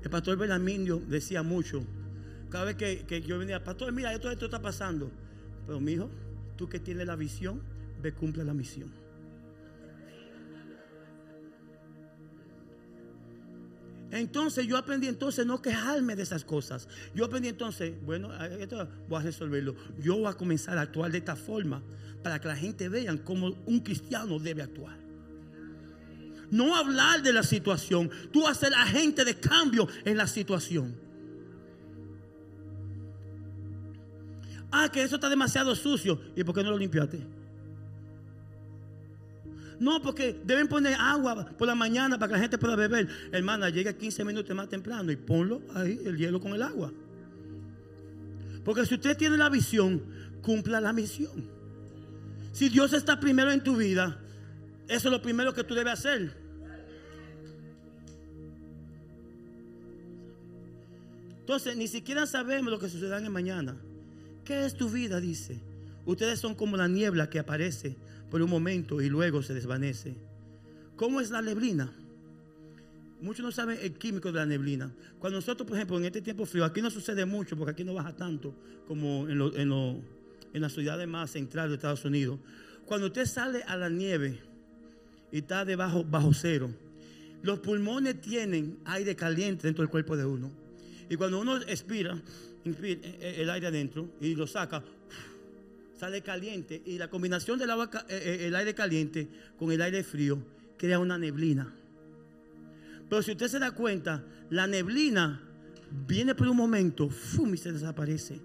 [0.02, 1.85] El pastor Belaminio decía mucho,
[2.48, 5.11] cada vez que, yo venía, pastor, mira, esto está pasando.
[5.66, 6.09] Pero mi hijo,
[6.57, 7.61] tú que tienes la visión,
[8.00, 8.90] ve, cumple la misión.
[14.11, 16.88] Entonces yo aprendí entonces no quejarme de esas cosas.
[17.14, 19.77] Yo aprendí entonces, bueno, esto voy a resolverlo.
[19.99, 21.83] Yo voy a comenzar a actuar de esta forma
[22.23, 24.97] para que la gente vea cómo un cristiano debe actuar.
[26.51, 30.97] No hablar de la situación, tú hacer agente de cambio en la situación.
[34.71, 36.21] Ah, que eso está demasiado sucio.
[36.35, 37.38] ¿Y por qué no lo limpiaste?
[39.81, 43.09] No, porque deben poner agua por la mañana para que la gente pueda beber.
[43.31, 46.93] Hermana, llega 15 minutos más temprano y ponlo ahí, el hielo con el agua.
[48.64, 50.03] Porque si usted tiene la visión,
[50.43, 51.49] cumpla la misión.
[52.53, 54.19] Si Dios está primero en tu vida,
[54.88, 56.33] eso es lo primero que tú debes hacer.
[61.41, 63.77] Entonces, ni siquiera sabemos lo que sucederá en mañana.
[64.45, 65.21] ¿Qué es tu vida?
[65.21, 65.61] Dice.
[66.05, 67.97] Ustedes son como la niebla que aparece
[68.31, 70.17] por un momento y luego se desvanece.
[70.97, 71.93] ¿Cómo es la neblina?
[73.21, 74.93] Muchos no saben el químico de la neblina.
[75.19, 77.95] Cuando nosotros, por ejemplo, en este tiempo frío, aquí no sucede mucho porque aquí no
[77.95, 78.55] baja tanto
[78.87, 82.38] como en, las ciudades más centrales de Estados Unidos.
[82.87, 84.38] Cuando usted sale a la nieve
[85.33, 86.71] y está debajo, bajo cero,
[87.43, 90.51] los pulmones tienen aire caliente dentro del cuerpo de uno.
[91.11, 92.21] Y cuando uno expira,
[92.64, 94.83] eh, eh, el aire adentro y lo saca,
[95.99, 96.81] sale caliente.
[96.87, 97.71] Y la combinación del
[98.09, 100.39] eh, aire caliente con el aire frío
[100.77, 101.75] crea una neblina.
[103.09, 105.43] Pero si usted se da cuenta, la neblina
[106.07, 107.55] viene por un momento, ¡fum!
[107.55, 108.41] y se desaparece.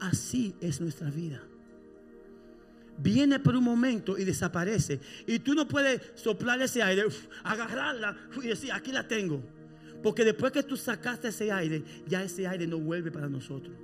[0.00, 1.40] Así es nuestra vida.
[2.98, 5.00] Viene por un momento y desaparece.
[5.26, 7.04] Y tú no puedes soplar ese aire,
[7.42, 9.42] agarrarla y decir, aquí la tengo.
[10.02, 13.74] Porque después que tú sacaste ese aire, ya ese aire no vuelve para nosotros.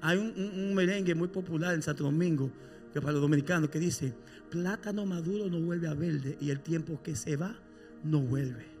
[0.00, 2.50] Hay un, merengue muy popular en Santo Domingo,
[2.92, 4.14] que para los dominicanos, que dice,
[4.50, 7.56] plátano maduro no vuelve a verde y el tiempo que se va
[8.02, 8.74] no vuelve.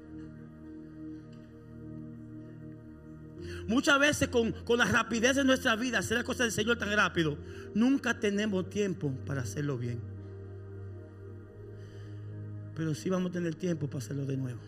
[3.66, 6.94] Muchas veces con, con, la rapidez de nuestra vida, hacer las cosas del Señor tan
[6.94, 7.38] rápido,
[7.74, 10.00] nunca tenemos tiempo para hacerlo bien.
[12.74, 14.60] Pero sí vamos a tener tiempo para hacerlo de nuevo.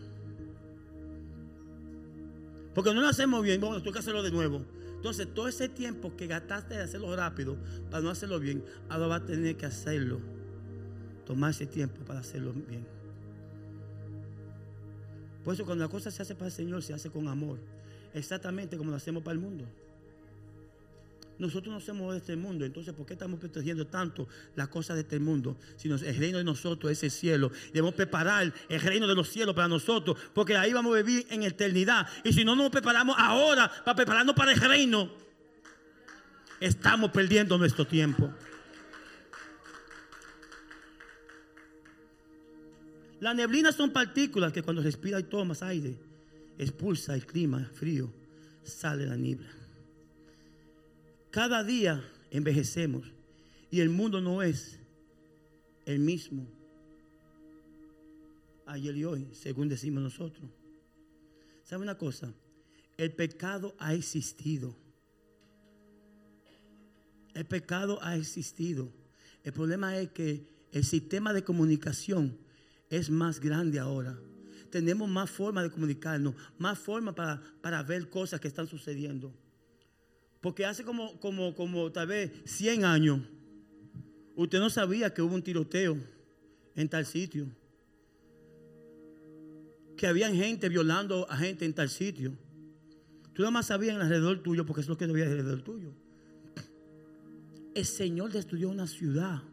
[2.73, 4.63] Porque no lo hacemos bien, bueno, tengo que hacerlo de nuevo.
[4.97, 7.55] Entonces, todo ese tiempo que gastaste de hacerlo rápido
[7.89, 10.19] para no hacerlo bien, ahora va a tener que hacerlo.
[11.25, 12.85] Tomar ese tiempo para hacerlo bien.
[15.43, 17.57] Por eso cuando la cosa se hace para el Señor, se hace con amor.
[18.13, 19.65] Exactamente como lo hacemos para el mundo.
[21.39, 25.03] Nosotros no somos de este mundo, entonces ¿por qué estamos protegiendo tanto las cosas de
[25.03, 25.57] este mundo?
[25.75, 29.53] Si el reino de nosotros es el cielo, debemos preparar el reino de los cielos
[29.53, 32.07] para nosotros, porque ahí vamos a vivir en eternidad.
[32.23, 35.11] Y si no nos preparamos ahora para prepararnos para el reino,
[36.59, 38.33] estamos perdiendo nuestro tiempo.
[43.19, 45.97] Las neblinas son partículas que cuando respira y tomas aire,
[46.57, 48.11] expulsa el clima frío,
[48.63, 49.56] sale la niebla.
[51.37, 53.13] Cada día envejecemos
[53.69, 54.79] y el mundo no es
[55.85, 56.47] el mismo
[58.65, 60.49] ayer y hoy, según decimos nosotros.
[61.63, 62.33] ¿Sabe una cosa?
[62.97, 64.75] El pecado ha existido.
[67.35, 68.91] El pecado ha existido.
[69.43, 72.35] El problema es que el sistema de comunicación
[72.89, 74.17] es más grande ahora.
[74.71, 79.31] Tenemos más forma de comunicarnos, más forma para, para ver cosas que están sucediendo.
[80.47, 83.19] Porque hace como, como, como tal vez 100 años,
[84.33, 85.97] usted no sabía que hubo un tiroteo
[86.73, 87.49] en tal sitio.
[89.97, 92.31] Que había gente violando a gente en tal sitio.
[93.33, 95.91] Tú nada más sabías en alrededor tuyo porque es lo que debía alrededor tuyo.
[97.75, 99.43] El Señor destruyó una ciudad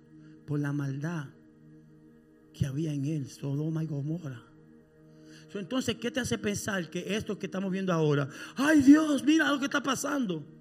[0.46, 1.26] por la maldad
[2.52, 4.44] que había en él, Sodoma y Gomorra.
[5.52, 9.58] Entonces, ¿qué te hace pensar que esto que estamos viendo ahora, ay Dios, mira lo
[9.58, 10.53] que está pasando?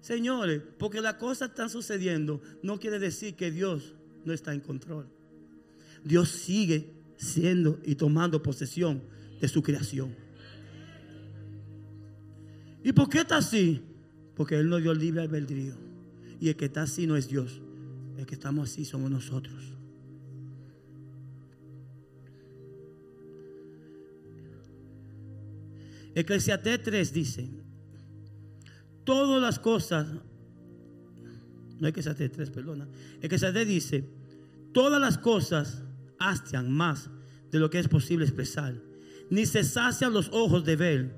[0.00, 5.08] Señores, porque las cosas están sucediendo, no quiere decir que Dios no está en control.
[6.04, 9.02] Dios sigue siendo y tomando posesión
[9.40, 10.14] de su creación.
[12.84, 13.82] ¿Y por qué está así?
[14.36, 15.74] Porque Él nos dio libre albedrío.
[16.40, 17.60] Y el que está así no es Dios.
[18.16, 19.76] El que estamos así somos nosotros.
[26.14, 27.50] Eclesiastés 3 dice,
[29.06, 30.08] todas las cosas,
[31.80, 32.86] no Eclesiastés 3, perdona,
[33.22, 34.04] Eclesiastés dice,
[34.72, 35.82] todas las cosas
[36.18, 37.08] hastian más
[37.50, 38.74] de lo que es posible expresar.
[39.30, 41.16] Ni se sacian los ojos de ver,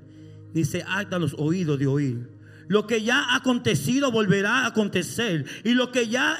[0.53, 2.29] ni se hartan los oídos de oír.
[2.67, 5.45] Lo que ya ha acontecido volverá a acontecer.
[5.63, 6.37] Y lo que ya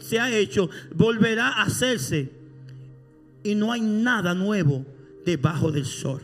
[0.00, 2.32] se ha hecho volverá a hacerse.
[3.42, 4.86] Y no hay nada nuevo
[5.24, 6.22] debajo del sol.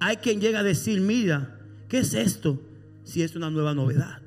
[0.00, 2.60] Hay quien llega a decir, mira, ¿qué es esto?
[3.10, 4.22] Si es una nueva novedad.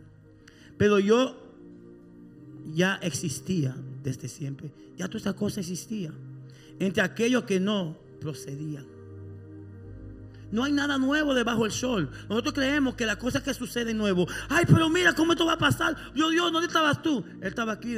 [0.77, 1.37] Pero yo
[2.75, 4.73] ya existía desde siempre.
[4.97, 6.11] Ya toda esta cosa existía.
[6.79, 8.85] Entre aquellos que no procedían.
[10.51, 12.11] No hay nada nuevo debajo del sol.
[12.27, 14.27] Nosotros creemos que las cosas que suceden nuevo.
[14.49, 15.95] Ay, pero mira cómo esto va a pasar.
[16.13, 17.23] Dios, Dios, ¿dónde estabas tú?
[17.39, 17.95] Él estaba aquí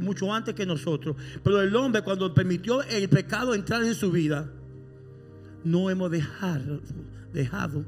[0.00, 1.14] mucho antes que nosotros.
[1.44, 4.50] Pero el hombre cuando permitió el pecado entrar en su vida,
[5.62, 6.80] no hemos dejado,
[7.34, 7.84] dejado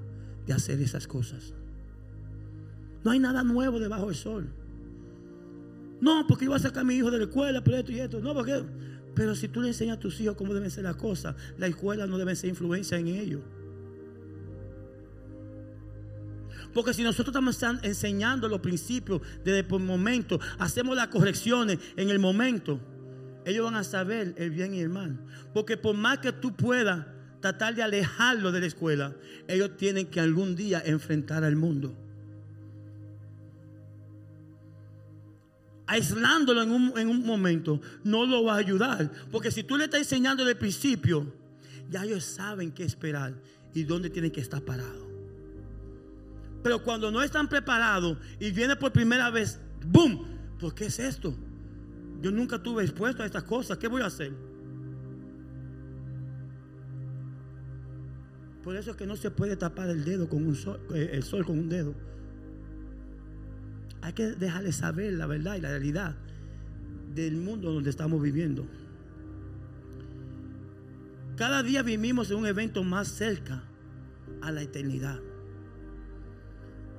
[0.47, 1.55] de hacer esas cosas.
[3.05, 4.49] No hay nada nuevo debajo del sol.
[6.01, 8.21] No, porque iba a sacar a mi hijo de la escuela, pero esto y esto.
[8.21, 8.65] No, porque.
[9.15, 12.07] Pero si tú le enseñas a tus hijos cómo deben ser las cosas, la escuela
[12.07, 13.43] no debe ser influencia en ellos.
[16.73, 22.19] Porque si nosotros estamos enseñando los principios desde el momento, hacemos las correcciones en el
[22.19, 22.81] momento,
[23.45, 25.21] ellos van a saber el bien y el mal.
[25.53, 27.07] Porque por más que tú puedas
[27.41, 29.15] tratar de alejarlo de la escuela,
[29.47, 31.97] ellos tienen que algún día enfrentar al mundo.
[35.87, 39.11] Aislándolo en un, en un momento no lo va a ayudar.
[39.31, 41.33] Porque si tú le estás enseñando desde el principio,
[41.91, 43.35] ya ellos saben qué esperar
[43.75, 45.05] y dónde tienen que estar parados.
[46.63, 50.27] Pero cuando no están preparados y viene por primera vez, ¡boom!
[50.59, 51.37] ¿Por qué es esto?
[52.23, 53.77] Yo nunca estuve expuesto a estas cosas.
[53.77, 54.33] ¿Qué voy a hacer?
[58.63, 61.23] Por eso es que no se puede tapar el dedo con un sol, eh, el
[61.23, 61.95] sol con un dedo.
[64.05, 66.15] Hay que dejarle saber la verdad y la realidad
[67.13, 68.65] del mundo donde estamos viviendo.
[71.37, 73.65] Cada día vivimos en un evento más cerca
[74.41, 75.21] a la eternidad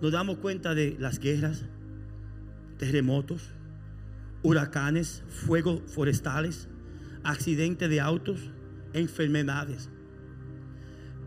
[0.01, 1.65] nos damos cuenta de las guerras,
[2.77, 3.49] terremotos,
[4.43, 6.67] huracanes, fuegos forestales,
[7.23, 8.51] accidentes de autos,
[8.93, 9.89] enfermedades.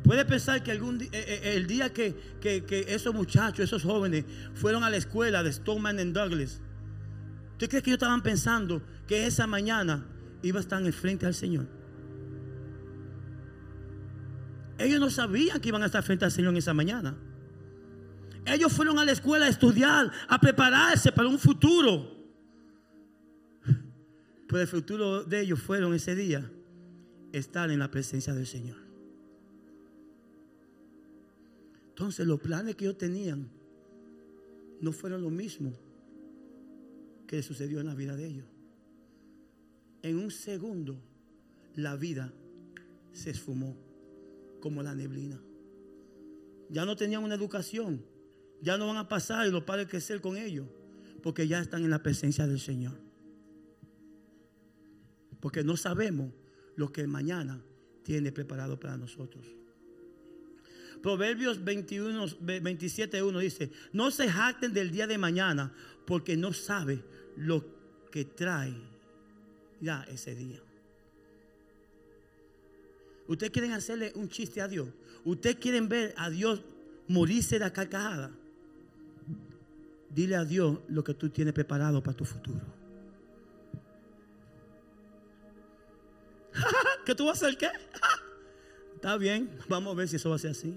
[0.03, 2.15] Puede pensar que algún eh, eh, el día que,
[2.89, 6.61] esos muchachos, esos jóvenes fueron a la escuela de Stoneman and Douglas,
[7.53, 10.07] ¿usted cree que ellos estaban pensando que esa mañana
[10.43, 11.67] iba a estar en frente al Señor?
[14.79, 17.17] Ellos no sabían que iban a estar frente al Señor en esa mañana.
[18.47, 22.17] Ellos fueron a la escuela a estudiar, a prepararse para un futuro.
[24.49, 26.51] Pues el futuro de ellos fueron ese día
[27.33, 28.88] estar en la presencia del Señor.
[31.99, 33.51] Entonces los planes que ellos tenían
[34.81, 35.73] no fueron lo mismo
[37.27, 38.47] que sucedió en la vida de ellos.
[40.03, 41.03] En un segundo
[41.75, 42.33] la vida
[43.11, 43.77] se esfumó
[44.61, 45.43] como la neblina.
[46.71, 48.05] Ya no tenían una educación
[48.61, 50.69] ya no van a pasar y los padres crecer con ellos,
[51.21, 52.97] porque ya están en la presencia del Señor.
[55.41, 56.33] Porque no sabemos
[56.77, 57.61] lo que mañana
[58.05, 59.58] tiene preparado para nosotros.
[61.03, 65.73] Proverbios 21, 27, 1 dice, no se jacten del día de mañana
[66.07, 67.03] porque no sabe
[67.37, 67.65] lo
[68.11, 68.75] que trae
[69.81, 70.61] ya ese día.
[73.27, 74.89] Ustedes quieren hacerle un chiste a Dios.
[75.25, 76.63] Ustedes quieren ver a Dios
[77.09, 78.31] morirse de la carcajada.
[80.09, 82.79] Dile a Dios lo que tú tienes preparado para tu futuro.
[87.05, 87.69] ¿Que tú vas a hacer qué?
[88.95, 90.75] Está bien, vamos a ver si eso va a ser así.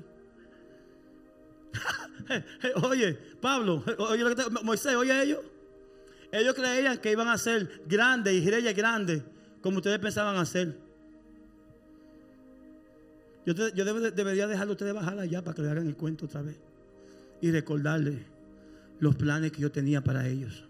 [2.84, 4.24] oye, Pablo, oye,
[4.64, 5.40] Moisés, oye ellos.
[6.32, 9.22] Ellos creían que iban a ser grandes y reyes grandes,
[9.62, 10.78] como ustedes pensaban hacer.
[13.46, 16.58] Yo, yo debería dejarlo ustedes bajar allá para que le hagan el cuento otra vez
[17.42, 18.20] y recordarle
[19.00, 20.64] los planes que yo tenía para ellos.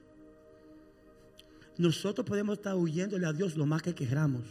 [1.77, 4.43] Nosotros podemos estar huyéndole a Dios lo más que queramos.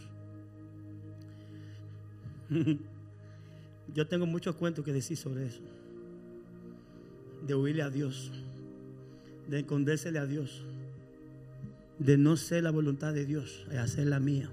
[3.93, 5.61] Yo tengo muchos cuentos que decir sobre eso.
[7.45, 8.31] De huirle a Dios.
[9.47, 10.63] De escondérsele a Dios.
[11.99, 14.49] De no ser la voluntad de Dios, y hacer la mía.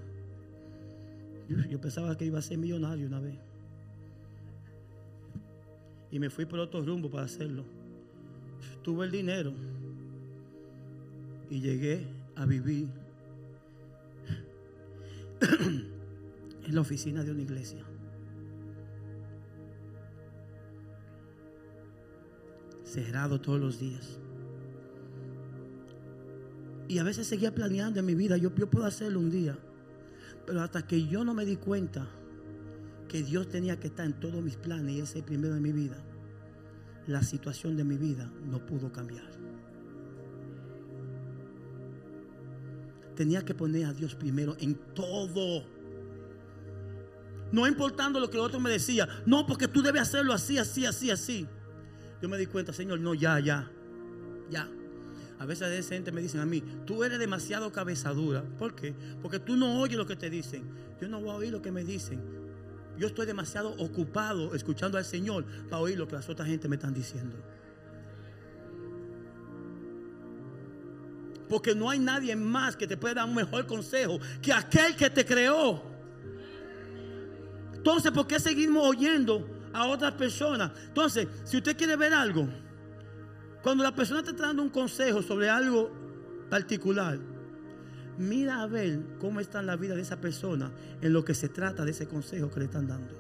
[1.71, 3.37] Yo, pensaba que iba a ser millonario una vez.
[6.11, 7.65] Y me fui por otro rumbo para hacerlo
[8.89, 9.53] tuve el dinero
[11.51, 12.89] y llegué a vivir
[15.43, 17.85] en la oficina de una iglesia.
[22.89, 24.19] Cerrado todos los días.
[26.89, 29.59] Y a veces seguía planeando en mi vida, yo, yo puedo hacerlo un día.
[30.47, 32.09] Pero hasta que yo no me di cuenta
[33.09, 35.97] que Dios tenía que estar en todos mis planes y ese primero de mi vida,
[37.07, 39.29] la situación de mi vida no pudo cambiar.
[43.15, 45.65] Tenía que poner a Dios primero en todo.
[47.53, 49.07] No importando lo que el otro me decía.
[49.27, 51.49] No, porque tú debes hacerlo así, así, así, así.
[52.21, 53.71] Yo me di cuenta, Señor, no, ya, ya,
[54.51, 54.69] ya.
[55.39, 58.43] A veces de gente me dicen a mí, tú eres demasiado cabezadura.
[58.59, 58.95] ¿Por qué?
[59.23, 60.65] Porque tú no oyes lo que te dicen.
[61.01, 62.21] Yo no voy a oír lo que me dicen.
[62.99, 66.75] yo estoy demasiado ocupado escuchando al Señor para oír lo que las otras gente me
[66.75, 67.37] están diciendo.
[71.49, 75.09] Porque no hay nadie más que te pueda dar un mejor consejo que aquel que
[75.09, 75.81] te creó.
[77.75, 80.73] Entonces, ¿por qué seguimos oyendo a otras personas?
[80.87, 82.49] Entonces, si usted quiere ver algo,
[83.63, 85.91] cuando la persona te está dando un consejo sobre algo
[86.49, 87.19] particular,
[88.19, 91.85] mira a ver cómo está la vida de esa persona en lo que se trata
[91.85, 93.15] de ese consejo que le están dando.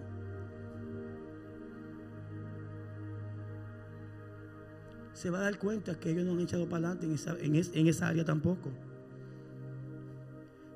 [5.12, 7.36] Se va a dar cuenta que ellos no han echado para adelante en esa,
[7.78, 8.70] en esa área tampoco.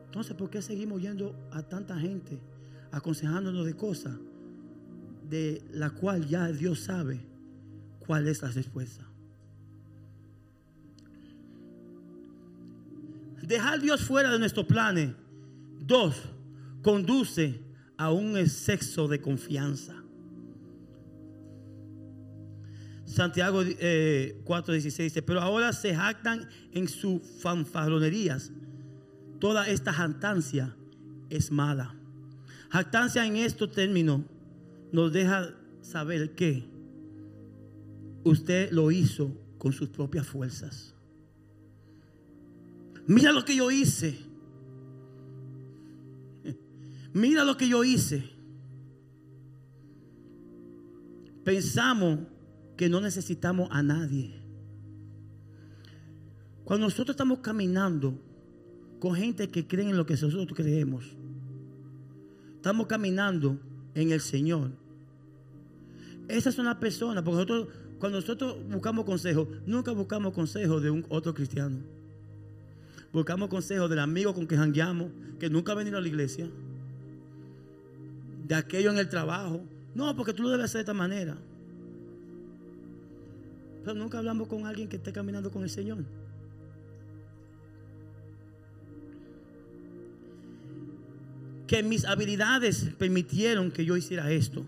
[0.06, 2.38] Entonces, ¿por qué seguimos yendo a tanta gente
[2.90, 4.12] aconsejándonos de cosas
[5.28, 7.20] de la cual ya Dios sabe
[7.98, 9.06] cuál es la respuesta?
[13.42, 15.10] Dejar a Dios fuera de nuestros planes.
[15.80, 16.16] Dos,
[16.80, 17.60] conduce
[17.96, 20.02] a un exceso de confianza.
[23.04, 28.50] Santiago 4:16 eh, dice, pero ahora se jactan en sus fanfarronerías.
[29.38, 30.74] Toda esta jactancia
[31.28, 31.94] es mala.
[32.70, 34.22] Jactancia en estos términos
[34.92, 36.64] nos deja saber que
[38.24, 40.94] usted lo hizo con sus propias fuerzas.
[43.06, 44.16] Mira lo que yo hice.
[47.12, 48.30] Mira lo que yo hice.
[51.44, 52.20] Pensamos
[52.76, 54.40] que no necesitamos a nadie.
[56.64, 58.18] Cuando nosotros estamos caminando
[59.00, 61.04] con gente que cree en lo que nosotros creemos,
[62.56, 63.58] estamos caminando
[63.94, 64.81] en el Señor.
[66.28, 67.68] Esas son las personas, porque nosotros,
[67.98, 71.78] cuando nosotros buscamos consejo, nunca buscamos consejo de un otro cristiano.
[73.12, 76.48] Buscamos consejos del amigo con que jangueamos, que nunca ha venido a la iglesia.
[78.46, 79.62] De aquello en el trabajo.
[79.94, 81.36] No, porque tú lo debes hacer de esta manera.
[83.84, 85.98] Pero nunca hablamos con alguien que esté caminando con el Señor.
[91.66, 94.64] Que mis habilidades permitieron que yo hiciera esto.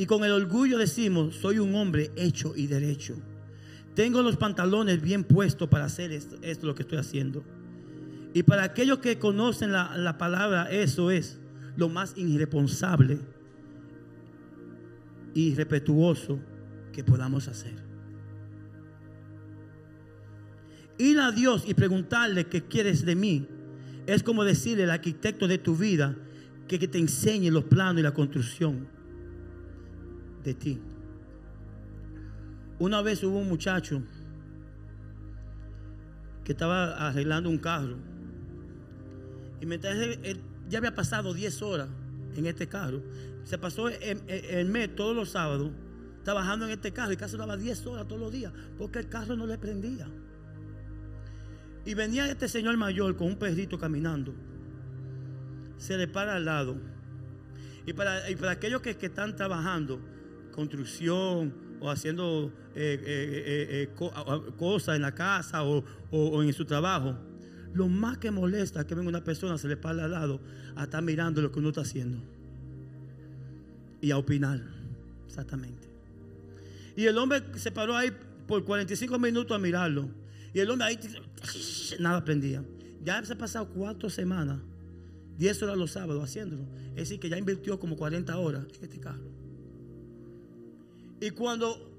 [0.00, 3.16] Y con el orgullo decimos, soy un hombre hecho y derecho.
[3.94, 7.44] Tengo los pantalones bien puestos para hacer esto, esto lo que estoy haciendo.
[8.32, 11.38] Y para aquellos que conocen la, la palabra, eso es
[11.76, 13.18] lo más irresponsable
[15.34, 16.40] y respetuoso
[16.94, 17.74] que podamos hacer.
[20.96, 23.46] Ir a Dios y preguntarle qué quieres de mí
[24.06, 26.16] es como decirle al arquitecto de tu vida
[26.66, 28.98] que, que te enseñe los planos y la construcción
[30.44, 30.80] de ti.
[32.78, 34.02] Una vez hubo un muchacho
[36.44, 37.96] que estaba arreglando un carro.
[39.60, 41.88] Y mientras él, ya había pasado 10 horas
[42.36, 43.02] en este carro,
[43.44, 45.72] se pasó el, mes todos los sábados
[46.24, 49.36] trabajando en este carro y casi daba 10 horas todos los días porque el carro
[49.36, 50.08] no le prendía.
[51.84, 54.34] Y venía este señor mayor con un perrito caminando.
[55.76, 56.76] Se le para al lado.
[57.86, 60.00] Y para, para aquellos que, que están trabajando,
[60.60, 67.16] construcción, o haciendo eh, eh, eh, cosas en la casa o, en su trabajo.
[67.72, 70.40] Lo más que molesta es que venga una persona, se le para al lado,
[70.76, 72.18] a estar mirando lo que uno está haciendo.
[74.02, 74.60] Y a opinar.
[75.26, 75.88] Exactamente.
[76.96, 78.12] Y el hombre se paró ahí
[78.46, 80.10] por 45 minutos a mirarlo.
[80.52, 80.98] Y el hombre ahí
[82.00, 82.62] nada aprendía.
[83.02, 84.60] Ya se ha pasado cuatro semanas,
[85.38, 86.64] 10 horas los sábados haciéndolo.
[86.90, 89.39] Es decir, que ya invirtió como 40 horas en este carro.
[91.20, 91.90] Y cuando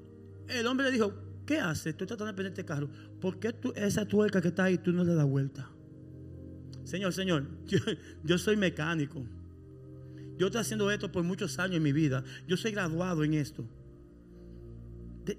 [0.48, 1.14] el hombre le dijo,
[1.46, 1.88] ¿qué haces?
[1.88, 2.90] Estoy tratando de prender este carro.
[3.20, 5.70] ¿Por qué tú, esa tuerca que está ahí tú no le das vuelta?
[6.84, 7.46] Señor, Señor,
[8.24, 9.24] yo, soy mecánico.
[10.38, 12.24] Yo estoy haciendo esto por muchos años en mi vida.
[12.48, 13.64] Yo soy graduado en esto.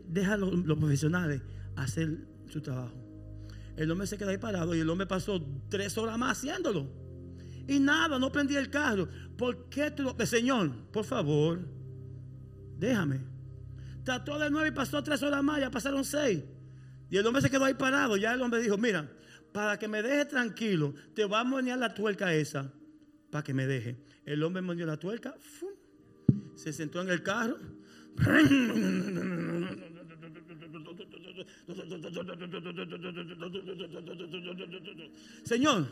[0.06, 1.42] deja los, los profesionales
[1.74, 2.18] hacer
[2.48, 2.94] su trabajo.
[3.76, 6.86] El hombre se queda ahí parado y el hombre pasó tres horas más haciéndolo.
[7.66, 9.08] Y nada, no prendí el carro.
[9.36, 10.26] ¿Por qué tú lo...
[10.26, 11.60] Señor, por favor,
[12.78, 13.31] déjame.
[14.04, 16.42] Trató de nueve y pasó tres horas más, ya pasaron seis.
[17.10, 18.16] Y el hombre se quedó ahí parado.
[18.16, 19.10] Ya el hombre dijo, mira,
[19.52, 22.72] para que me deje tranquilo, te voy a monear la tuerca esa,
[23.30, 24.02] para que me deje.
[24.24, 25.34] El hombre moneó la tuerca,
[26.56, 27.58] se sentó en el carro.
[35.44, 35.86] Señor,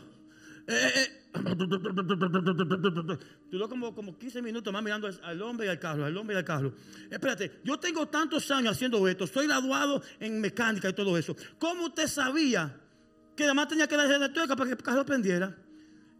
[3.49, 6.39] Duró como, como 15 minutos más mirando al hombre y al carro, al hombre y
[6.39, 6.73] al carro.
[7.09, 11.35] Espérate, yo tengo tantos años haciendo esto, soy graduado en mecánica y todo eso.
[11.57, 12.75] ¿Cómo usted sabía
[13.35, 15.55] que además tenía que darle la tuerca para que el carro prendiera?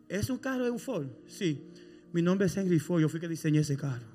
[0.07, 1.07] ¿Es un carro, es un Ford?
[1.27, 1.71] Sí.
[2.13, 4.05] Mi nombre es Henry Ford, yo fui que diseñé ese carro.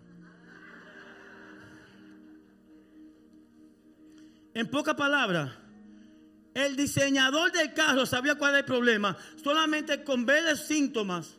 [4.52, 5.52] En pocas palabras,
[6.56, 9.14] el diseñador del carro sabía cuál era el problema.
[9.44, 11.36] Solamente con ver los síntomas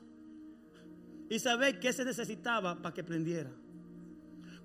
[1.28, 3.49] y saber qué se necesitaba para que prendiera.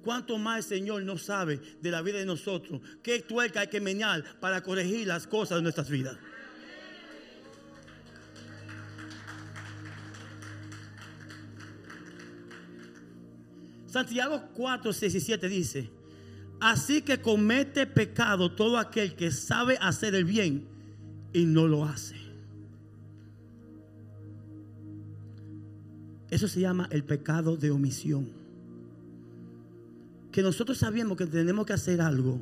[0.05, 3.81] Cuánto más el Señor no sabe de la vida de nosotros, qué tuerca hay que
[3.81, 6.19] meñar para corregir las cosas de nuestras vidas.
[13.87, 16.02] Santiago 4, 6 y 7 dice,
[16.63, 20.65] así que comete pecado todo aquel que sabe hacer el bien
[21.33, 22.15] y no lo hace.
[26.31, 28.31] Eso se llama el pecado de omisión.
[30.31, 32.41] Que nosotros sabemos que tenemos que hacer algo,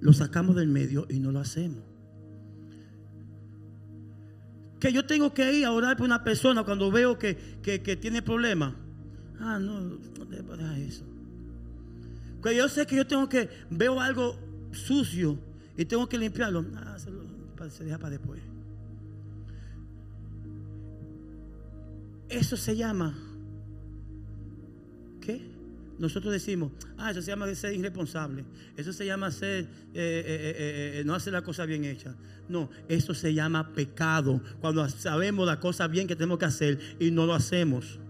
[0.00, 1.78] lo sacamos del medio y no lo hacemos.
[4.80, 7.34] Que yo tengo que ir a orar por una persona cuando veo que,
[8.00, 8.74] tiene problemas.
[9.38, 11.11] Ah, no, no dejar eso.
[12.42, 14.36] Que yo sé que yo tengo que, veo algo
[14.72, 15.38] sucio
[15.76, 16.64] y tengo que limpiarlo.
[16.76, 16.96] Ah,
[17.70, 18.40] se, deja para después.
[22.28, 23.16] Eso se llama.
[25.20, 25.52] ¿Qué?
[25.98, 28.44] Nosotros decimos, ah, eso se llama ser irresponsable.
[28.76, 32.16] Eso se llama ser, eh, eh, eh, no hacer la cosa bien hecha.
[32.48, 34.40] No, eso se llama pecado.
[34.60, 38.00] Cuando sabemos la cosa bien que tenemos que hacer y no lo hacemos.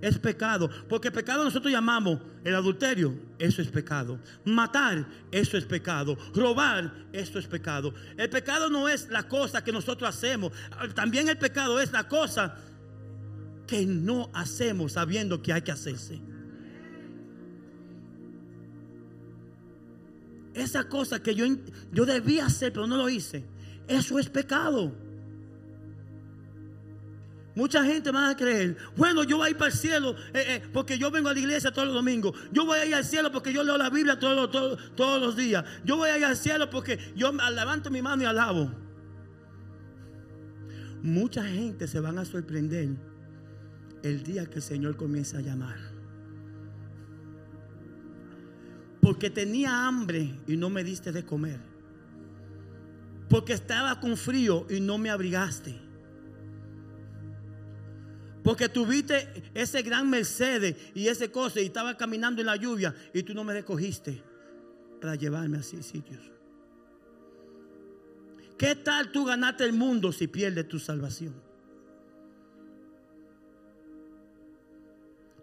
[0.00, 0.70] Es pecado.
[0.88, 3.14] Porque pecado nosotros llamamos el adulterio.
[3.38, 4.18] Eso es pecado.
[4.44, 6.16] Matar, eso es pecado.
[6.34, 7.92] Robar, eso es pecado.
[8.16, 10.52] El pecado no es la cosa que nosotros hacemos.
[10.94, 12.56] También el pecado es la cosa
[13.66, 16.20] que no hacemos sabiendo que hay que hacerse.
[20.54, 21.46] Esa cosa que yo,
[21.92, 23.44] yo debía hacer, pero no lo hice.
[23.86, 25.09] Eso es pecado.
[27.54, 30.62] Mucha gente va a creer, bueno, yo voy a ir para el cielo eh, eh,
[30.72, 32.32] porque yo vengo a la iglesia todos los domingos.
[32.52, 34.50] Yo voy a ir al cielo porque yo leo la Biblia todos,
[34.94, 35.64] todos, los días.
[35.84, 38.70] Yo voy a ir al cielo porque yo levanto mi mano y alabo.
[41.02, 42.90] Mucha gente se van a sorprender
[44.02, 45.78] el día que el Señor comienza a llamar.
[49.00, 51.58] Porque tenía hambre y no me diste de comer.
[53.28, 55.89] Porque estaba con frío y no me abrigaste.
[58.42, 63.22] Porque tuviste ese gran Mercedes y ese cosa y estaba caminando en la lluvia y
[63.22, 64.22] tú no me recogiste
[65.00, 66.20] para llevarme a sitios.
[68.56, 71.34] ¿Qué tal tú ganaste el mundo si pierdes tu salvación?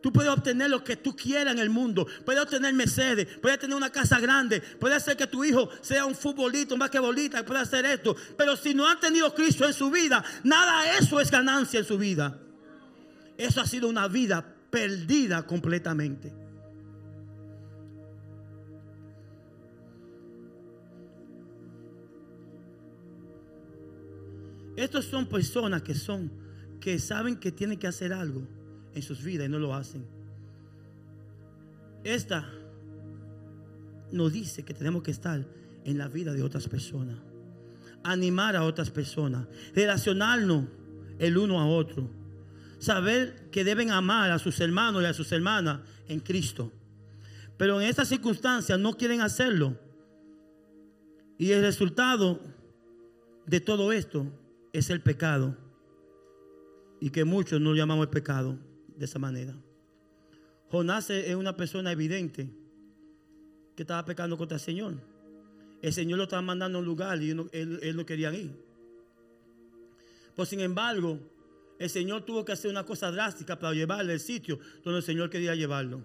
[0.01, 2.07] Tú puedes obtener lo que tú quieras en el mundo.
[2.23, 6.15] Puedes obtener Mercedes, puedes tener una casa grande, puedes hacer que tu hijo sea un
[6.15, 8.15] futbolista, un basquetbolista, puede hacer esto.
[8.37, 11.85] Pero si no ha tenido Cristo en su vida, nada de eso es ganancia en
[11.85, 12.39] su vida.
[13.37, 16.33] Eso ha sido una vida perdida completamente.
[24.75, 26.31] Estos son personas que son,
[26.79, 28.47] que saben que tienen que hacer algo
[28.93, 30.05] en sus vidas y no lo hacen.
[32.03, 32.47] Esta
[34.11, 35.45] nos dice que tenemos que estar
[35.83, 37.17] en la vida de otras personas,
[38.03, 40.65] animar a otras personas, relacionarnos
[41.17, 42.07] el uno a otro,
[42.79, 46.71] saber que deben amar a sus hermanos y a sus hermanas en Cristo.
[47.57, 49.77] Pero en estas circunstancias no quieren hacerlo.
[51.37, 52.39] Y el resultado
[53.45, 54.27] de todo esto
[54.73, 55.57] es el pecado.
[56.99, 58.57] Y que muchos no llamamos el pecado
[58.95, 59.55] de esa manera.
[60.69, 62.49] Jonás es una persona evidente
[63.75, 64.95] que estaba pecando contra el Señor.
[65.81, 68.51] El Señor lo estaba mandando a un lugar y él, no quería ir.
[70.35, 71.19] Pues sin embargo,
[71.79, 75.29] el Señor tuvo que hacer una cosa drástica para llevarle al sitio donde el Señor
[75.29, 76.01] quería llevarlo.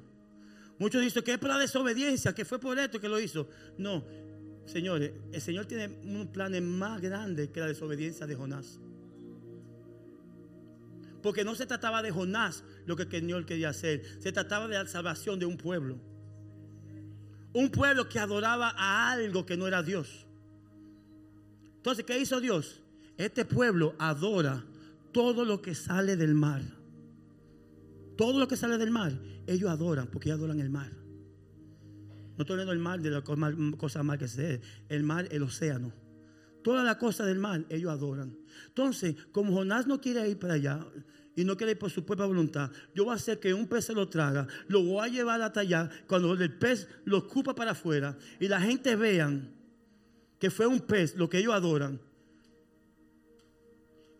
[0.78, 3.48] Muchos dicen que es por la desobediencia, que fue por esto que lo hizo.
[3.78, 4.04] No,
[4.66, 8.80] señores, el Señor tiene un plan más grande que la desobediencia de Jonás.
[11.22, 14.02] Porque no se trataba de Jonás lo que el Señor quería hacer.
[14.20, 16.00] Se trataba de la salvación de un pueblo.
[17.52, 20.26] Un pueblo que adoraba a algo que no era Dios.
[21.76, 22.80] Entonces, ¿qué hizo Dios?
[23.16, 24.64] Este pueblo adora
[25.12, 26.62] todo lo que sale del mar.
[28.16, 29.12] Todo lo que sale del mar,
[29.46, 30.92] ellos adoran porque ellos adoran el mar.
[32.36, 35.92] No estoy hablando del mar de las cosas mal que se El mar, el océano.
[36.62, 38.36] Todas las cosas del mar, ellos adoran.
[38.68, 40.86] Entonces, como Jonás no quiere ir para allá
[41.34, 43.86] y no quiere ir por su propia voluntad, yo voy a hacer que un pez
[43.86, 47.72] se lo traga, lo voy a llevar hasta allá, cuando el pez lo ocupa para
[47.72, 49.52] afuera y la gente vean
[50.38, 52.00] que fue un pez lo que ellos adoran.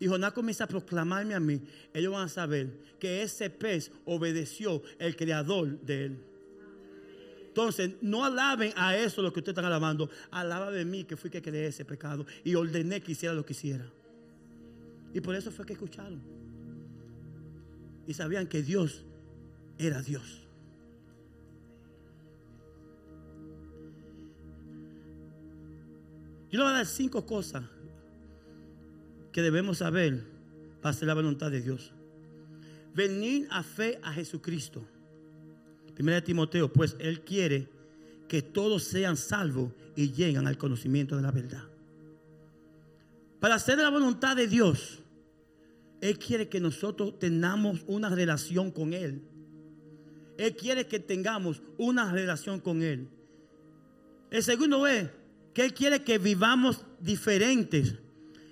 [0.03, 1.61] Y Jonás comienza a proclamarme a mí,
[1.93, 6.17] ellos van a saber que ese pez obedeció el creador de él.
[7.47, 10.09] Entonces, no alaben a eso lo que ustedes están alabando.
[10.29, 13.53] Alaba de mí que fui que creé ese pecado y ordené que hiciera lo que
[13.53, 13.89] hiciera.
[15.13, 16.21] Y por eso fue que escucharon.
[18.05, 19.05] Y sabían que Dios
[19.77, 20.41] era Dios.
[26.51, 27.63] Yo le voy a dar cinco cosas
[29.33, 30.23] que debemos saber
[30.81, 31.91] para hacer la voluntad de Dios.
[32.95, 34.85] Venir a fe a Jesucristo.
[35.95, 37.67] Primera de Timoteo, pues Él quiere
[38.27, 41.63] que todos sean salvos y lleguen al conocimiento de la verdad.
[43.39, 44.99] Para hacer la voluntad de Dios,
[45.99, 49.21] Él quiere que nosotros tengamos una relación con Él.
[50.37, 53.07] Él quiere que tengamos una relación con Él.
[54.31, 55.09] El segundo es
[55.53, 57.95] que Él quiere que vivamos diferentes.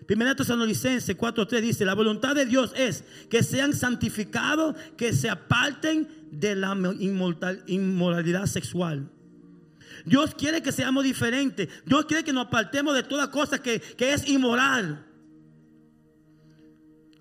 [0.06, 6.08] Primera Tesalonicenses 4.3 dice, la voluntad de Dios es que sean santificados, que se aparten
[6.32, 6.76] de la
[7.68, 9.10] inmoralidad sexual.
[10.06, 11.70] Dios quiere que seamos diferentes.
[11.86, 15.06] Dios quiere que nos apartemos de toda cosa que, que es inmoral.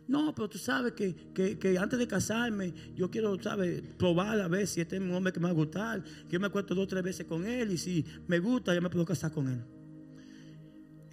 [0.08, 3.80] No, pero tú sabes que, que, antes de casarme, yo quiero, ¿sabes?
[3.96, 6.02] Probar a ver si este es un hombre que me va a gustar.
[6.02, 8.82] Que yo me acuerdo dos o tres veces con él y si me gusta, yo
[8.82, 9.60] me puedo casar con él.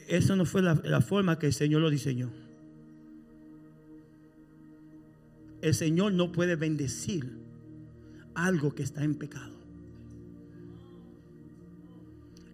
[0.08, 2.32] Esa no fue la, la forma que el Señor lo diseñó.
[5.62, 7.30] El Señor no puede bendecir
[8.34, 9.56] algo que está en pecado.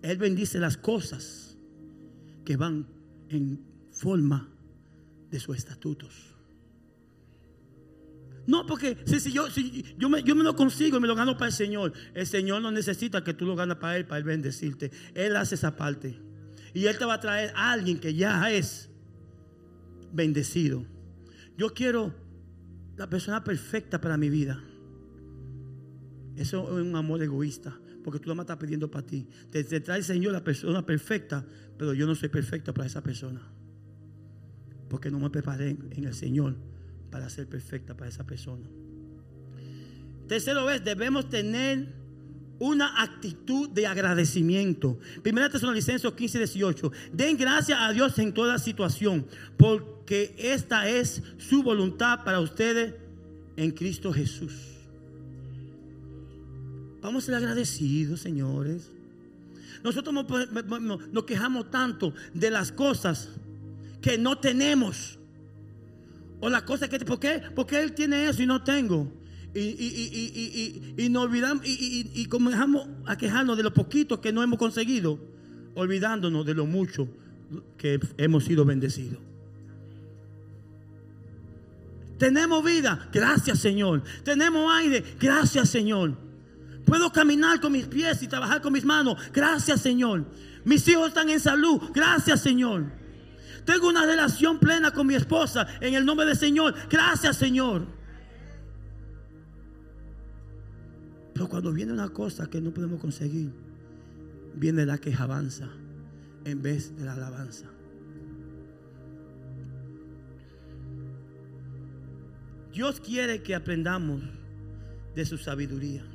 [0.01, 1.55] Él bendice las cosas
[2.43, 2.87] que van
[3.29, 3.59] en
[3.91, 4.49] forma
[5.29, 6.33] de sus estatutos.
[8.45, 11.37] No, porque si, yo, si yo, me, yo me lo consigo y me lo gano
[11.37, 14.25] para el Señor, el Señor no necesita que tú lo ganes para Él, para Él
[14.25, 14.91] bendecirte.
[15.13, 16.19] Él hace esa parte.
[16.73, 18.89] Y Él te va a traer a alguien que ya es
[20.11, 20.85] bendecido.
[21.57, 22.13] Yo quiero
[22.95, 24.63] la persona perfecta para mi vida.
[26.35, 29.27] Eso es un amor egoísta, porque tú no me estás pidiendo para ti.
[29.51, 31.45] Te, trae el Señor la persona perfecta,
[31.77, 33.41] pero yo no soy perfecto para esa persona.
[34.89, 36.55] Porque no me preparé en el Señor
[37.11, 38.67] para ser perfecta para esa persona.
[40.27, 42.02] Tercero vez, debemos tener
[42.59, 44.97] una actitud de agradecimiento.
[45.21, 46.91] Primera Tesalonicenses 15, 18.
[47.11, 49.25] Den gracias a Dios en toda situación,
[49.57, 52.93] porque esta es su voluntad para ustedes
[53.57, 54.53] en Cristo Jesús.
[57.01, 58.89] Vamos a ser agradecidos, señores.
[59.83, 60.15] Nosotros
[61.11, 63.29] nos quejamos tanto de las cosas
[64.01, 65.19] que no tenemos.
[66.39, 67.41] O la cosa que, ¿por qué?
[67.53, 69.11] Porque Él tiene eso y no tengo.
[69.55, 74.41] Y, y, y, y nos olvidamos y, comenzamos a quejarnos de lo poquito que no
[74.41, 75.19] hemos conseguido,
[75.75, 77.07] olvidándonos de lo mucho
[77.77, 79.19] que hemos sido bendecidos.
[82.17, 84.03] Tenemos vida, gracias Señor.
[84.23, 86.17] Tenemos aire, gracias Señor.
[86.85, 90.25] Puedo caminar con mis pies y trabajar con mis manos, gracias Señor.
[90.65, 93.03] Mis hijos están en salud, gracias Señor.
[93.65, 96.75] Tengo una relación plena con mi esposa en el nombre del Señor.
[96.89, 97.85] Gracias, Señor.
[101.43, 103.51] Pero cuando viene una cosa que no podemos conseguir,
[104.55, 105.67] viene la quejabanza
[106.45, 107.65] en vez de la alabanza.
[112.71, 114.21] Dios quiere que aprendamos
[115.15, 116.05] de su sabiduría.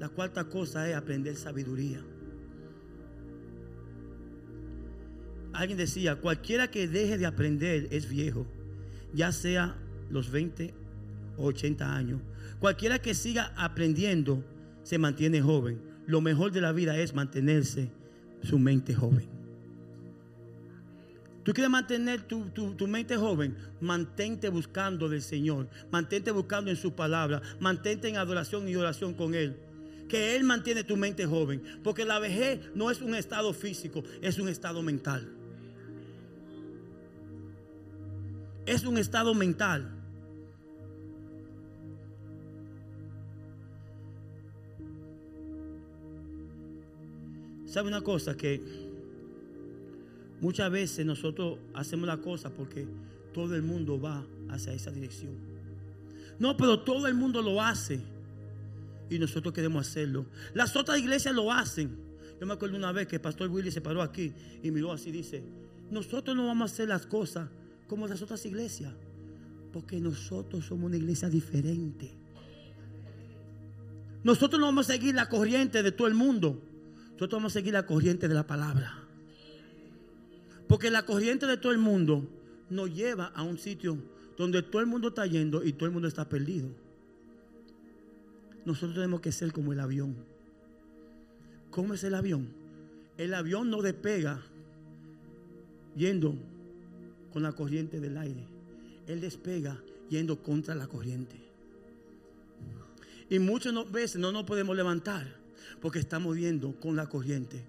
[0.00, 2.00] La cuarta cosa es aprender sabiduría.
[5.52, 8.48] Alguien decía, cualquiera que deje de aprender es viejo,
[9.14, 9.76] ya sea
[10.10, 10.74] los 20
[11.36, 12.20] o 80 años.
[12.60, 14.44] Cualquiera que siga aprendiendo
[14.82, 15.80] se mantiene joven.
[16.06, 17.90] Lo mejor de la vida es mantenerse
[18.42, 19.28] su mente joven.
[21.42, 23.56] ¿Tú quieres mantener tu, tu, mente joven?
[23.80, 25.68] Mantente buscando del Señor.
[25.92, 27.40] Mantente buscando en su palabra.
[27.60, 29.56] Mantente en adoración y oración con Él.
[30.08, 31.62] Que Él mantiene tu mente joven.
[31.84, 35.36] Porque la vejez no es un estado físico, es un estado mental.
[38.66, 39.88] es un estado mental.
[47.76, 48.34] ¿Sabe una cosa?
[48.34, 48.58] Que
[50.40, 52.88] muchas veces nosotros hacemos la cosa porque
[53.34, 55.34] todo el mundo va hacia esa dirección.
[56.38, 58.00] No, pero todo el mundo lo hace
[59.10, 60.24] y nosotros queremos hacerlo.
[60.54, 61.94] Las otras iglesias lo hacen.
[62.40, 65.10] Yo me acuerdo una vez que el pastor Willy se paró aquí y miró así
[65.10, 65.44] dice,
[65.90, 67.50] nosotros no vamos a hacer las cosas
[67.88, 68.94] como las otras iglesias.
[69.70, 72.10] Porque nosotros somos una iglesia diferente.
[74.24, 76.58] Nosotros no vamos a seguir la corriente de todo el mundo.
[77.16, 78.92] Nosotros vamos a seguir la corriente de la palabra.
[80.68, 82.28] Porque la corriente de todo el mundo
[82.68, 83.96] nos lleva a un sitio
[84.36, 86.68] donde todo el mundo está yendo y todo el mundo está perdido.
[88.66, 90.14] Nosotros tenemos que ser como el avión.
[91.70, 92.48] ¿Cómo es el avión?
[93.16, 94.42] El avión no despega
[95.96, 96.34] yendo
[97.32, 98.44] con la corriente del aire.
[99.06, 101.36] Él despega yendo contra la corriente.
[103.30, 105.45] Y muchas veces no nos podemos levantar
[105.80, 107.62] porque estamos yendo con la corriente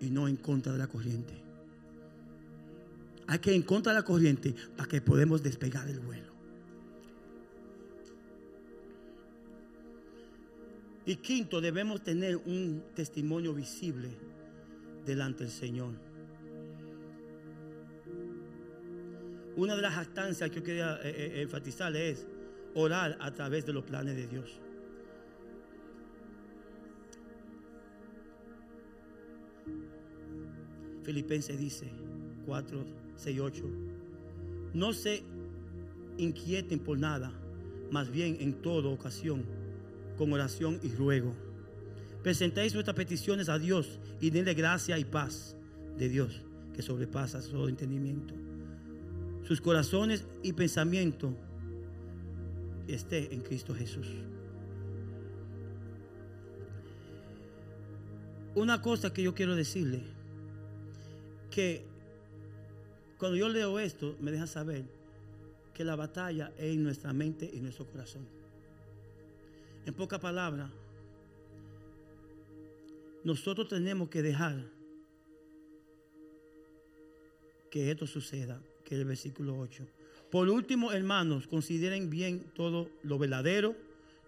[0.00, 1.34] y no en contra de la corriente.
[3.26, 6.26] Hay que ir en contra de la corriente para que podamos despegar el vuelo.
[11.06, 14.10] Y quinto, debemos tener un testimonio visible
[15.04, 15.92] delante del Señor.
[19.56, 22.26] Una de las jactancias que yo quería eh, eh, enfatizar es
[22.74, 24.60] orar a través de los planes de Dios.
[31.06, 31.86] Filipenses dice
[32.46, 32.84] 4,
[33.16, 33.64] 6, 8.
[34.74, 35.22] No se
[36.18, 37.32] inquieten por nada,
[37.92, 39.44] más bien en toda ocasión,
[40.18, 41.32] con oración y ruego.
[42.24, 45.54] Presentéis vuestras peticiones a Dios y denle gracia y paz
[45.96, 46.42] de Dios
[46.74, 48.34] que sobrepasa todo entendimiento.
[49.44, 51.32] Sus corazones y pensamiento
[52.88, 54.08] esté en Cristo Jesús.
[58.56, 60.15] Una cosa que yo quiero decirle,
[61.56, 61.80] que
[63.16, 64.84] cuando yo leo esto, me deja saber
[65.72, 68.26] que la batalla es en nuestra mente y nuestro corazón.
[69.86, 70.70] En pocas palabras,
[73.24, 74.66] nosotros tenemos que dejar
[77.70, 79.86] que esto suceda, que es el versículo 8.
[80.30, 83.74] Por último, hermanos, consideren bien todo lo verdadero,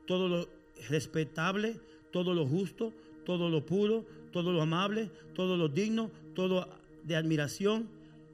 [0.06, 0.48] todo lo
[0.88, 1.78] respetable,
[2.10, 2.94] todo lo justo,
[3.26, 6.77] todo lo puro, todo lo amable, todo lo digno, todo
[7.08, 7.88] de admiración,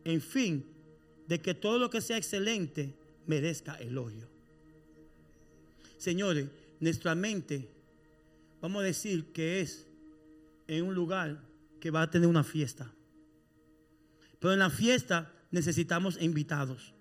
[0.05, 0.67] en fin,
[1.29, 2.95] de que todo lo que sea excelente
[3.27, 4.29] merezca elogio.
[5.97, 6.49] Señores,
[6.81, 7.69] nuestra mente,
[8.61, 9.87] vamos a decir que es
[10.67, 11.41] en un lugar
[11.81, 12.93] que va a tener una fiesta.
[14.41, 16.93] Pero en la fiesta necesitamos invitados.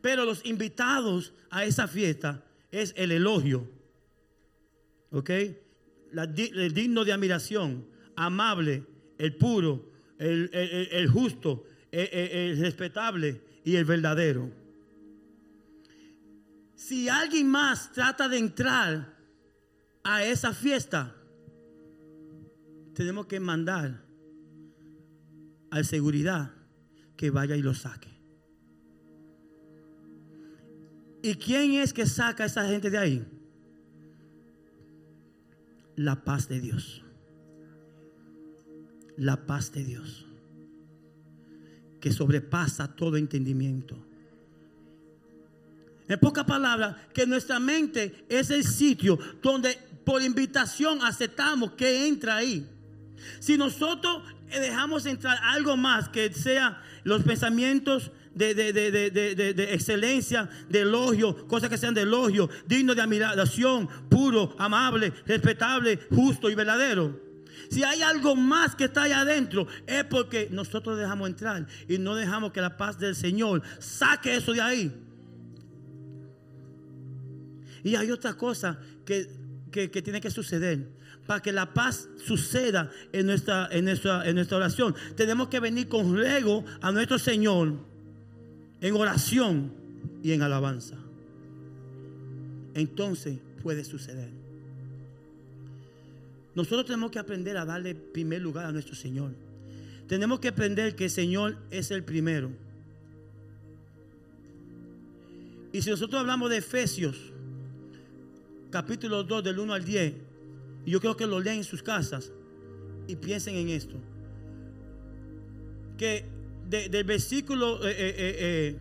[0.00, 3.68] Pero los invitados a esa fiesta es el elogio.
[5.10, 5.30] ¿Ok?
[6.16, 8.84] el digno de admiración, amable,
[9.18, 14.50] el puro, el, justo, el respetable y el verdadero.
[16.74, 19.16] Si alguien más trata de entrar
[20.02, 21.14] a esa fiesta,
[22.94, 24.04] tenemos que mandar
[25.70, 26.52] al seguridad
[27.16, 28.14] que vaya y lo saque.
[31.22, 33.24] ¿Y quién es que saca a esa gente de ahí?
[35.96, 37.03] La paz de Dios.
[39.16, 40.26] La paz de Dios.
[42.00, 43.96] Que sobrepasa todo entendimiento.
[46.06, 52.36] En pocas palabras, que nuestra mente es el sitio donde por invitación aceptamos que entra
[52.36, 52.68] ahí.
[53.40, 61.46] Si nosotros dejamos entrar algo más que sea los pensamientos de, de, excelencia, de elogio,
[61.46, 67.20] cosas que sean de elogio, digno de admiración, puro, amable, respetable, justo y verdadero.
[67.70, 72.14] Si hay algo más que está allá adentro, es porque nosotros dejamos entrar y no
[72.14, 74.92] dejamos que la paz del Señor saque eso de ahí.
[77.82, 79.28] Y hay otra cosa que,
[79.70, 80.88] que, tiene que suceder
[81.26, 84.94] para que la paz suceda en nuestra, en en nuestra oración.
[85.16, 87.74] Tenemos que venir con ruego a nuestro Señor
[88.80, 89.72] en oración
[90.22, 90.96] y en alabanza.
[92.74, 94.43] Entonces puede suceder.
[96.54, 99.32] Nosotros tenemos que aprender a darle primer lugar a nuestro Señor.
[100.06, 102.50] Tenemos que aprender que el Señor es el primero.
[105.72, 107.16] Y si nosotros hablamos de Efesios,
[108.70, 110.14] capítulo 2, del 1 al 10,
[110.86, 112.30] y yo creo que lo lean en sus casas
[113.08, 113.96] y piensen en esto.
[115.98, 116.24] Que
[116.68, 118.78] del versículo, eh, eh, eh,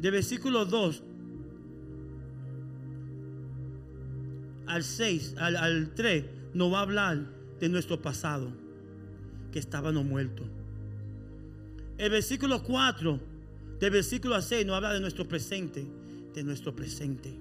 [0.00, 1.02] del versículo 2
[4.66, 7.26] al 6, al, al 3, nos va a hablar
[7.60, 8.52] de nuestro pasado,
[9.50, 10.46] que estábamos muertos.
[11.98, 13.20] El versículo 4,
[13.78, 15.86] del versículo 6, nos habla de nuestro presente,
[16.34, 17.32] de nuestro presente.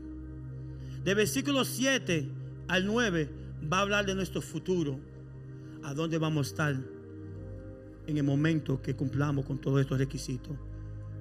[1.03, 2.27] Del versículo 7
[2.67, 3.29] al 9,
[3.71, 4.99] va a hablar de nuestro futuro,
[5.83, 6.75] a dónde vamos a estar
[8.07, 10.55] en el momento que cumplamos con todos estos requisitos.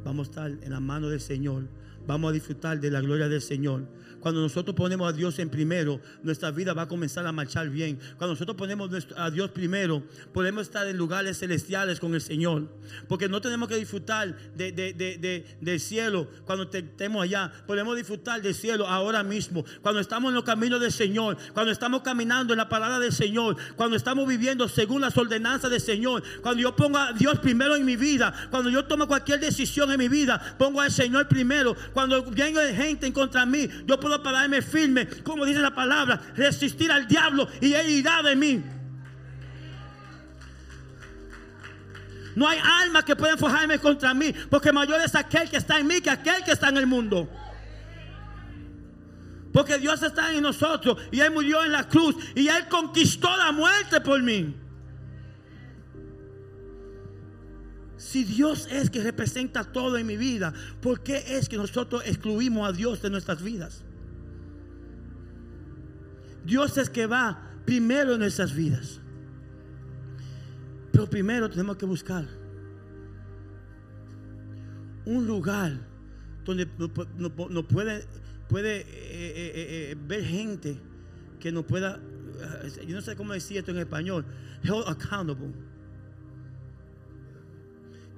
[0.04, 1.68] Vamos a estar en la mano del Señor,
[2.10, 3.86] vamos a disfrutar de la gloria del Señor.
[4.20, 7.98] Cuando nosotros ponemos a Dios en primero, nuestra vida va a comenzar a marchar bien.
[8.18, 10.02] Cuando nosotros ponemos a Dios primero,
[10.34, 12.68] podemos estar en lugares celestiales con el Señor.
[13.08, 17.50] Porque no tenemos que disfrutar del cielo cuando estemos allá.
[17.66, 19.64] Podemos disfrutar del cielo ahora mismo.
[19.80, 21.38] Cuando estamos en los caminos del Señor.
[21.54, 23.56] Cuando estamos caminando en la palabra del Señor.
[23.76, 26.22] Cuando estamos viviendo según las ordenanzas del Señor.
[26.42, 28.34] Cuando yo pongo a Dios primero en mi vida.
[28.50, 31.74] Cuando yo tomo cualquier decisión en mi vida, pongo al Señor primero.
[32.30, 37.06] Viene gente en contra mí, yo puedo pararme firme, como dice la palabra, resistir al
[37.06, 38.62] diablo y él irá de mí.
[42.36, 45.86] No hay alma que pueda forjarme contra mí, porque mayor es aquel que está en
[45.86, 47.28] mí que aquel que está en el mundo.
[49.52, 53.50] Porque Dios está en nosotros y Él murió en la cruz y Él conquistó la
[53.52, 54.54] muerte por mí.
[58.00, 62.66] Si Dios es que representa todo en mi vida, ¿por qué es que nosotros excluimos
[62.66, 63.82] a Dios de nuestras vidas?
[66.42, 69.00] Dios es que va primero en nuestras vidas.
[70.90, 72.26] Pero primero tenemos que buscar
[75.04, 75.78] un lugar
[76.46, 76.66] donde
[77.18, 78.06] no, puede,
[78.48, 79.52] puede eh, eh,
[79.92, 80.80] eh, ver gente
[81.38, 82.00] que nos pueda,
[82.86, 84.24] yo no sé cómo decir esto en español,
[84.62, 85.69] held accountable.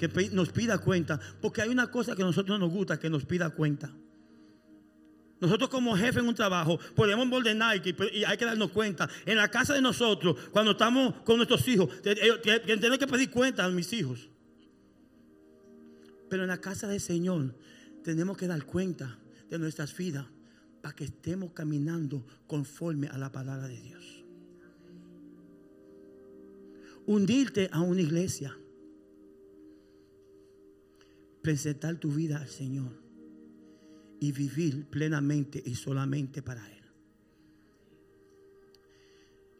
[0.02, 3.24] Que nos pida cuenta, porque hay una cosa que a nosotros nos gusta, que nos
[3.24, 3.94] pida cuenta.
[5.40, 9.08] Nosotros como jefe en un trabajo podemos ordenar y hay que darnos cuenta.
[9.26, 13.68] En la casa de nosotros, cuando estamos con nuestros hijos, tenemos que pedir cuenta a
[13.68, 14.28] mis hijos.
[16.28, 17.54] Pero en la casa del Señor
[18.02, 20.26] tenemos que dar cuenta de nuestras vidas
[20.80, 24.24] para que estemos caminando conforme a la palabra de Dios.
[27.06, 28.56] Hundirte a una iglesia.
[31.42, 32.92] Presentar tu vida al Señor
[34.20, 36.82] y vivir plenamente y solamente para Él.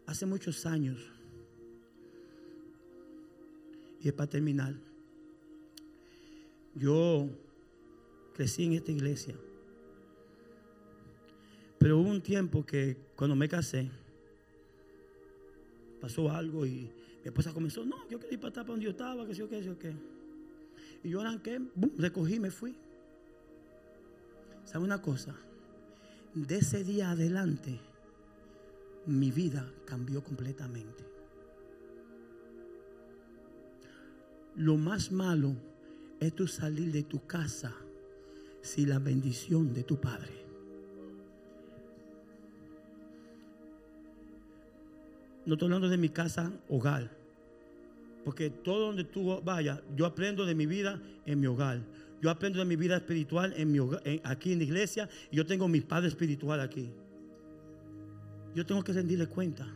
[0.07, 0.99] Hace muchos años,
[4.01, 4.75] y es para terminar,
[6.77, 7.29] yo
[8.35, 9.35] crecí en esta iglesia,
[11.79, 13.91] pero hubo un tiempo que cuando me casé,
[16.01, 16.91] pasó algo y
[17.23, 19.43] mi esposa comenzó, no, yo quería ir para atrás para donde yo estaba, que sí
[19.43, 20.12] o qué, sí o qué.
[21.05, 22.77] Y yo arranqué, boom, recogí, me fui.
[24.65, 25.35] ¿Sabe una cosa?
[26.35, 27.81] De ese día adelante,
[29.07, 31.05] mi vida cambió completamente.
[34.55, 35.55] Lo más malo
[36.21, 37.75] es tu salir de tu casa
[38.61, 40.43] sin la bendición de tu padre.
[45.45, 47.22] No estoy hablando de mi casa, hogar.
[48.25, 51.81] Porque todo donde tú vayas, yo aprendo de mi vida en mi hogar.
[52.21, 53.79] Yo aprendo de mi vida espiritual en mi
[54.23, 56.89] aquí en la iglesia y yo tengo mi padre espiritual aquí.
[58.55, 59.67] Yo tengo que rendirle cuenta.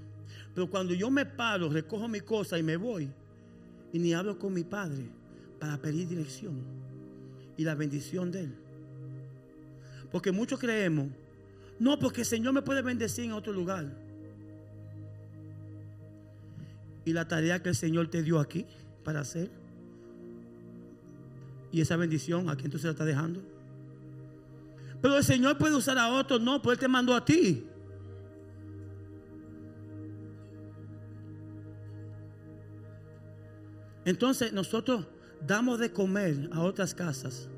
[0.55, 3.11] Pero cuando yo me paro, recojo mi cosa y me voy,
[3.93, 5.11] y ni hablo con mi padre
[5.59, 6.55] para pedir dirección
[7.57, 8.55] y la bendición de él.
[10.11, 11.09] Porque muchos creemos,
[11.79, 14.06] no, porque el Señor me puede bendecir en otro lugar.
[17.07, 18.67] Y la tarea que el Señor te dio aquí
[19.03, 19.49] para hacer
[21.77, 23.43] ¿Y esa bendición a quién tú se la estás dejando?
[25.03, 27.67] Pero el Señor puede usar a otros, no, pues Él te mandó a ti.
[34.07, 35.07] Entonces nosotros
[35.47, 37.49] damos de comer a otras casas,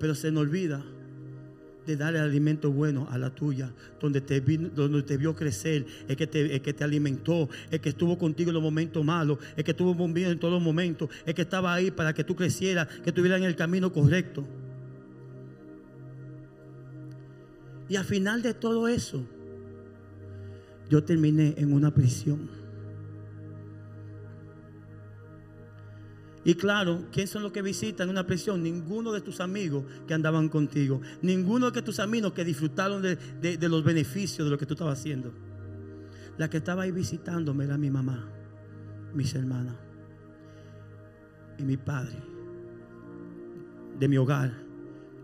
[0.00, 0.82] pero se nos olvida
[1.86, 6.84] de darle alimento bueno a la tuya, donde te, te vio crecer, el que te,
[6.84, 10.54] alimentó, el que estuvo contigo en los momentos malos, el que estuvo contigo en todos
[10.54, 13.92] los momentos, el que estaba ahí para que tú crecieras, que estuvieras en el camino
[13.92, 14.44] correcto.
[17.88, 19.22] Y al final de todo eso,
[20.88, 22.61] yo terminé en una prisión.
[26.44, 28.62] Y claro, ¿quién son los que visitan una prisión?
[28.62, 31.00] Ninguno de tus amigos que andaban contigo.
[31.22, 35.32] Ninguno de tus amigos que disfrutaron de, los beneficios de lo que tú estabas haciendo.
[36.38, 38.28] La que estaba ahí visitándome era mi mamá,
[39.14, 39.76] mis hermanas
[41.58, 42.16] y mi padre
[43.98, 44.52] de mi hogar.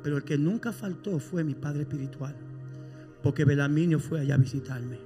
[0.04, 2.36] Pero el que nunca faltó fue mi padre espiritual.
[3.24, 5.00] Porque Belaminio fue allá a visitarme.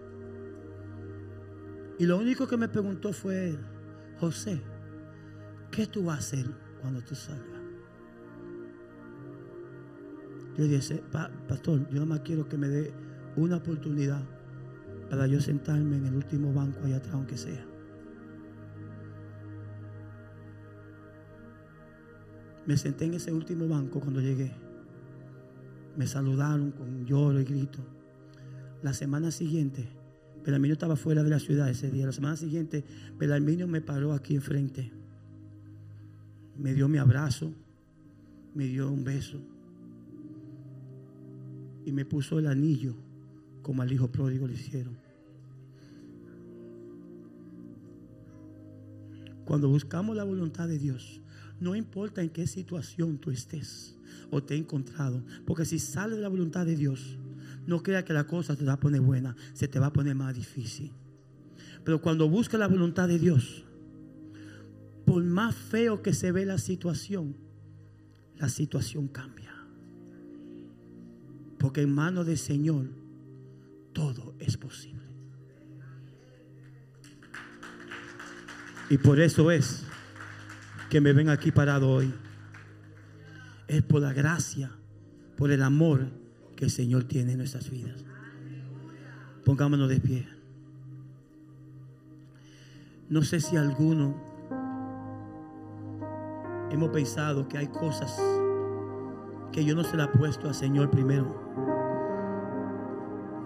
[1.98, 3.56] Y lo único que me preguntó fue
[4.18, 4.60] José,
[5.72, 6.46] ¿qué tú vas a hacer
[6.80, 7.60] cuando tú salgas?
[10.56, 11.02] Yo dije,
[11.48, 12.92] pastor, yo nada más quiero que me dé
[13.36, 14.22] una oportunidad
[15.08, 17.66] para yo sentarme en el último banco allá atrás, aunque sea.
[22.66, 24.52] Me senté en ese último banco cuando llegué.
[25.96, 27.80] Me saludaron con lloro y grito.
[28.82, 29.88] La semana siguiente,
[30.44, 32.06] Belarminio estaba fuera de la ciudad ese día.
[32.06, 32.84] La semana siguiente,
[33.18, 35.01] Belarminio me paró aquí enfrente.
[36.56, 37.52] Me dio mi abrazo,
[38.54, 39.38] me dio un beso
[41.84, 42.94] y me puso el anillo
[43.62, 44.96] como al hijo pródigo le hicieron.
[49.44, 51.20] Cuando buscamos la voluntad de Dios,
[51.60, 53.98] no importa en qué situación tú estés
[54.30, 57.18] o te he encontrado, porque si sale de la voluntad de Dios,
[57.66, 60.14] no crea que la cosa te va a poner buena, se te va a poner
[60.14, 60.92] más difícil.
[61.84, 63.64] Pero cuando buscas la voluntad de Dios,
[65.12, 67.36] por más feo que se ve la situación,
[68.38, 69.54] la situación cambia.
[71.58, 72.86] Porque en manos del Señor
[73.92, 75.02] todo es posible.
[78.88, 79.82] Y por eso es
[80.88, 82.10] que me ven aquí parado hoy.
[83.68, 84.70] Es por la gracia,
[85.36, 86.08] por el amor
[86.56, 88.02] que el Señor tiene en nuestras vidas.
[89.44, 90.26] Pongámonos de pie.
[93.10, 94.31] No sé si alguno
[96.72, 98.18] hemos pensado que hay cosas
[99.52, 101.40] que yo no se la he puesto al Señor primero.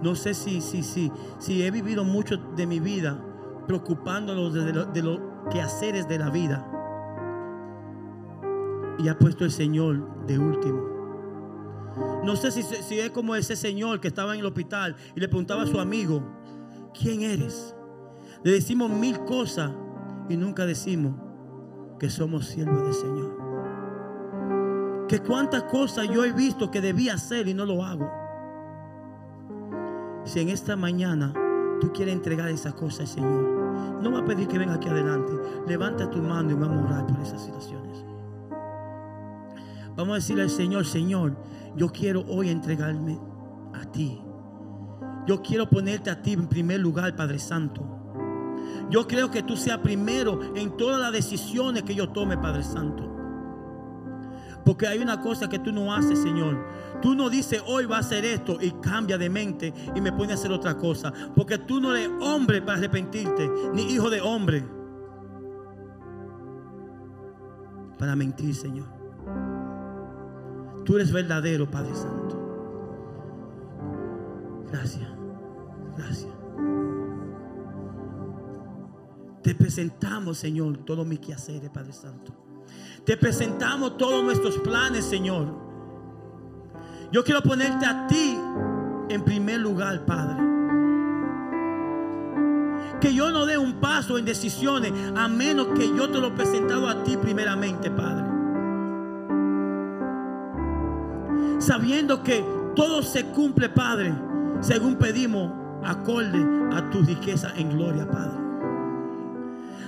[0.01, 3.21] No sé si, si, si, si he vivido mucho de mi vida
[3.67, 6.65] preocupándonos de los de lo quehaceres de la vida.
[8.99, 10.97] Y ha puesto el Señor de último.
[12.25, 15.29] No sé si, si es como ese señor que estaba en el hospital y le
[15.29, 16.23] preguntaba a su amigo,
[16.93, 17.75] ¿quién eres?
[18.45, 19.73] Le decimos mil cosas
[20.29, 21.26] y nunca decimos
[21.99, 23.37] que somos siervos del Señor.
[25.09, 28.11] Que cuántas cosas yo he visto que debía hacer y no lo hago.
[30.25, 31.33] Si en esta mañana
[31.81, 33.57] tú quieres entregar esas cosas al Señor,
[34.03, 35.33] no va a pedir que venga aquí adelante.
[35.67, 38.05] Levanta tu mano y vamos a orar por esas situaciones.
[39.97, 41.37] Vamos a decirle al Señor, Señor,
[41.77, 43.19] yo quiero hoy entregarme
[43.73, 44.21] a ti.
[45.27, 47.96] Yo quiero ponerte a ti en primer lugar, Padre Santo.
[48.91, 53.13] Yo creo que tú seas primero en todas las decisiones que yo tome, Padre Santo.
[54.65, 56.67] Porque hay una cosa que tú no haces, Señor.
[57.01, 60.33] Tú no dices hoy va a hacer esto y cambia de mente y me pone
[60.33, 61.13] a hacer otra cosa.
[61.35, 64.65] Porque tú no eres hombre para arrepentirte, ni hijo de hombre
[67.99, 68.87] para mentir, Señor.
[70.85, 72.43] Tú eres verdadero, Padre Santo.
[74.71, 75.09] Gracias,
[75.97, 76.36] gracias.
[79.47, 82.33] Te presentamos, Señor, todos mis quehaceres, Padre Santo.
[83.05, 85.47] Te presentamos todos nuestros planes, Señor.
[87.13, 88.37] Yo quiero ponerte a ti
[89.09, 90.43] en primer lugar, Padre.
[93.01, 96.33] Que yo no dé un paso en decisiones a menos que yo te lo he
[96.33, 98.27] presentado a ti primeramente, Padre.
[101.61, 102.45] Sabiendo que
[102.75, 104.13] todo se cumple, Padre,
[104.61, 105.53] según pedimos,
[105.85, 108.46] acorde a tu riqueza en gloria, Padre.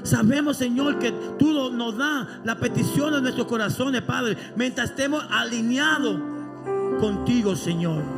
[0.03, 6.19] Sabemos, Señor, que tú nos das la petición de nuestros corazones, Padre, mientras estemos alineados
[7.01, 8.18] contigo, Señor.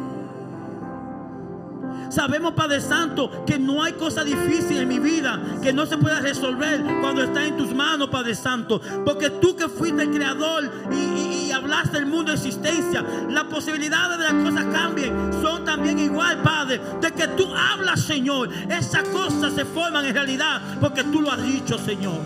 [2.11, 6.21] Sabemos, Padre Santo, que no hay cosa difícil en mi vida que no se pueda
[6.21, 8.81] resolver cuando está en tus manos, Padre Santo.
[9.05, 14.25] Porque tú que fuiste el creador y, hablaste del mundo de existencia, las posibilidades de
[14.25, 15.33] las cosas cambien.
[15.41, 18.51] Son también igual, Padre, de que tú hablas, Señor.
[18.69, 22.21] Esas cosas se forman en realidad porque tú lo has dicho, Señor.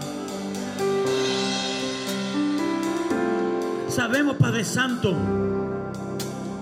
[3.89, 5.14] Sabemos, Padre Santo,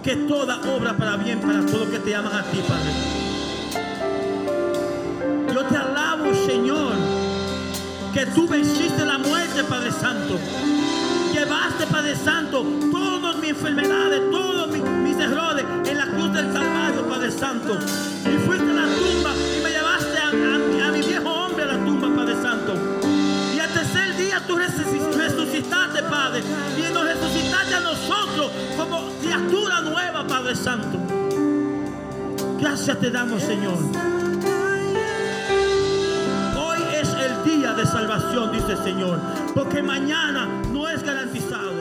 [0.02, 2.90] que toda obra para bien para todos que te aman a ti, Padre.
[5.54, 6.94] Yo te alabo, Señor,
[8.12, 10.38] que tú venciste la muerte, Padre Santo.
[11.32, 14.82] Llevaste, Padre Santo, todas mis enfermedades, todos mis,
[15.20, 17.74] errores en la cruz del Calvario, Padre Santo.
[17.74, 21.84] Y fuiste a la tumba y me llevaste a, a mi viejo hombre a la
[21.84, 22.74] tumba, Padre Santo.
[23.54, 26.42] Y al tercer día tú resucitaste, Padre.
[26.76, 29.01] Y nos resucitaste a nosotros como
[29.52, 30.98] criatura nueva, Padre Santo.
[32.58, 33.76] Gracias te damos, Señor.
[36.56, 39.20] Hoy es el día de salvación, dice el Señor.
[39.54, 41.71] Porque mañana no es garantizado.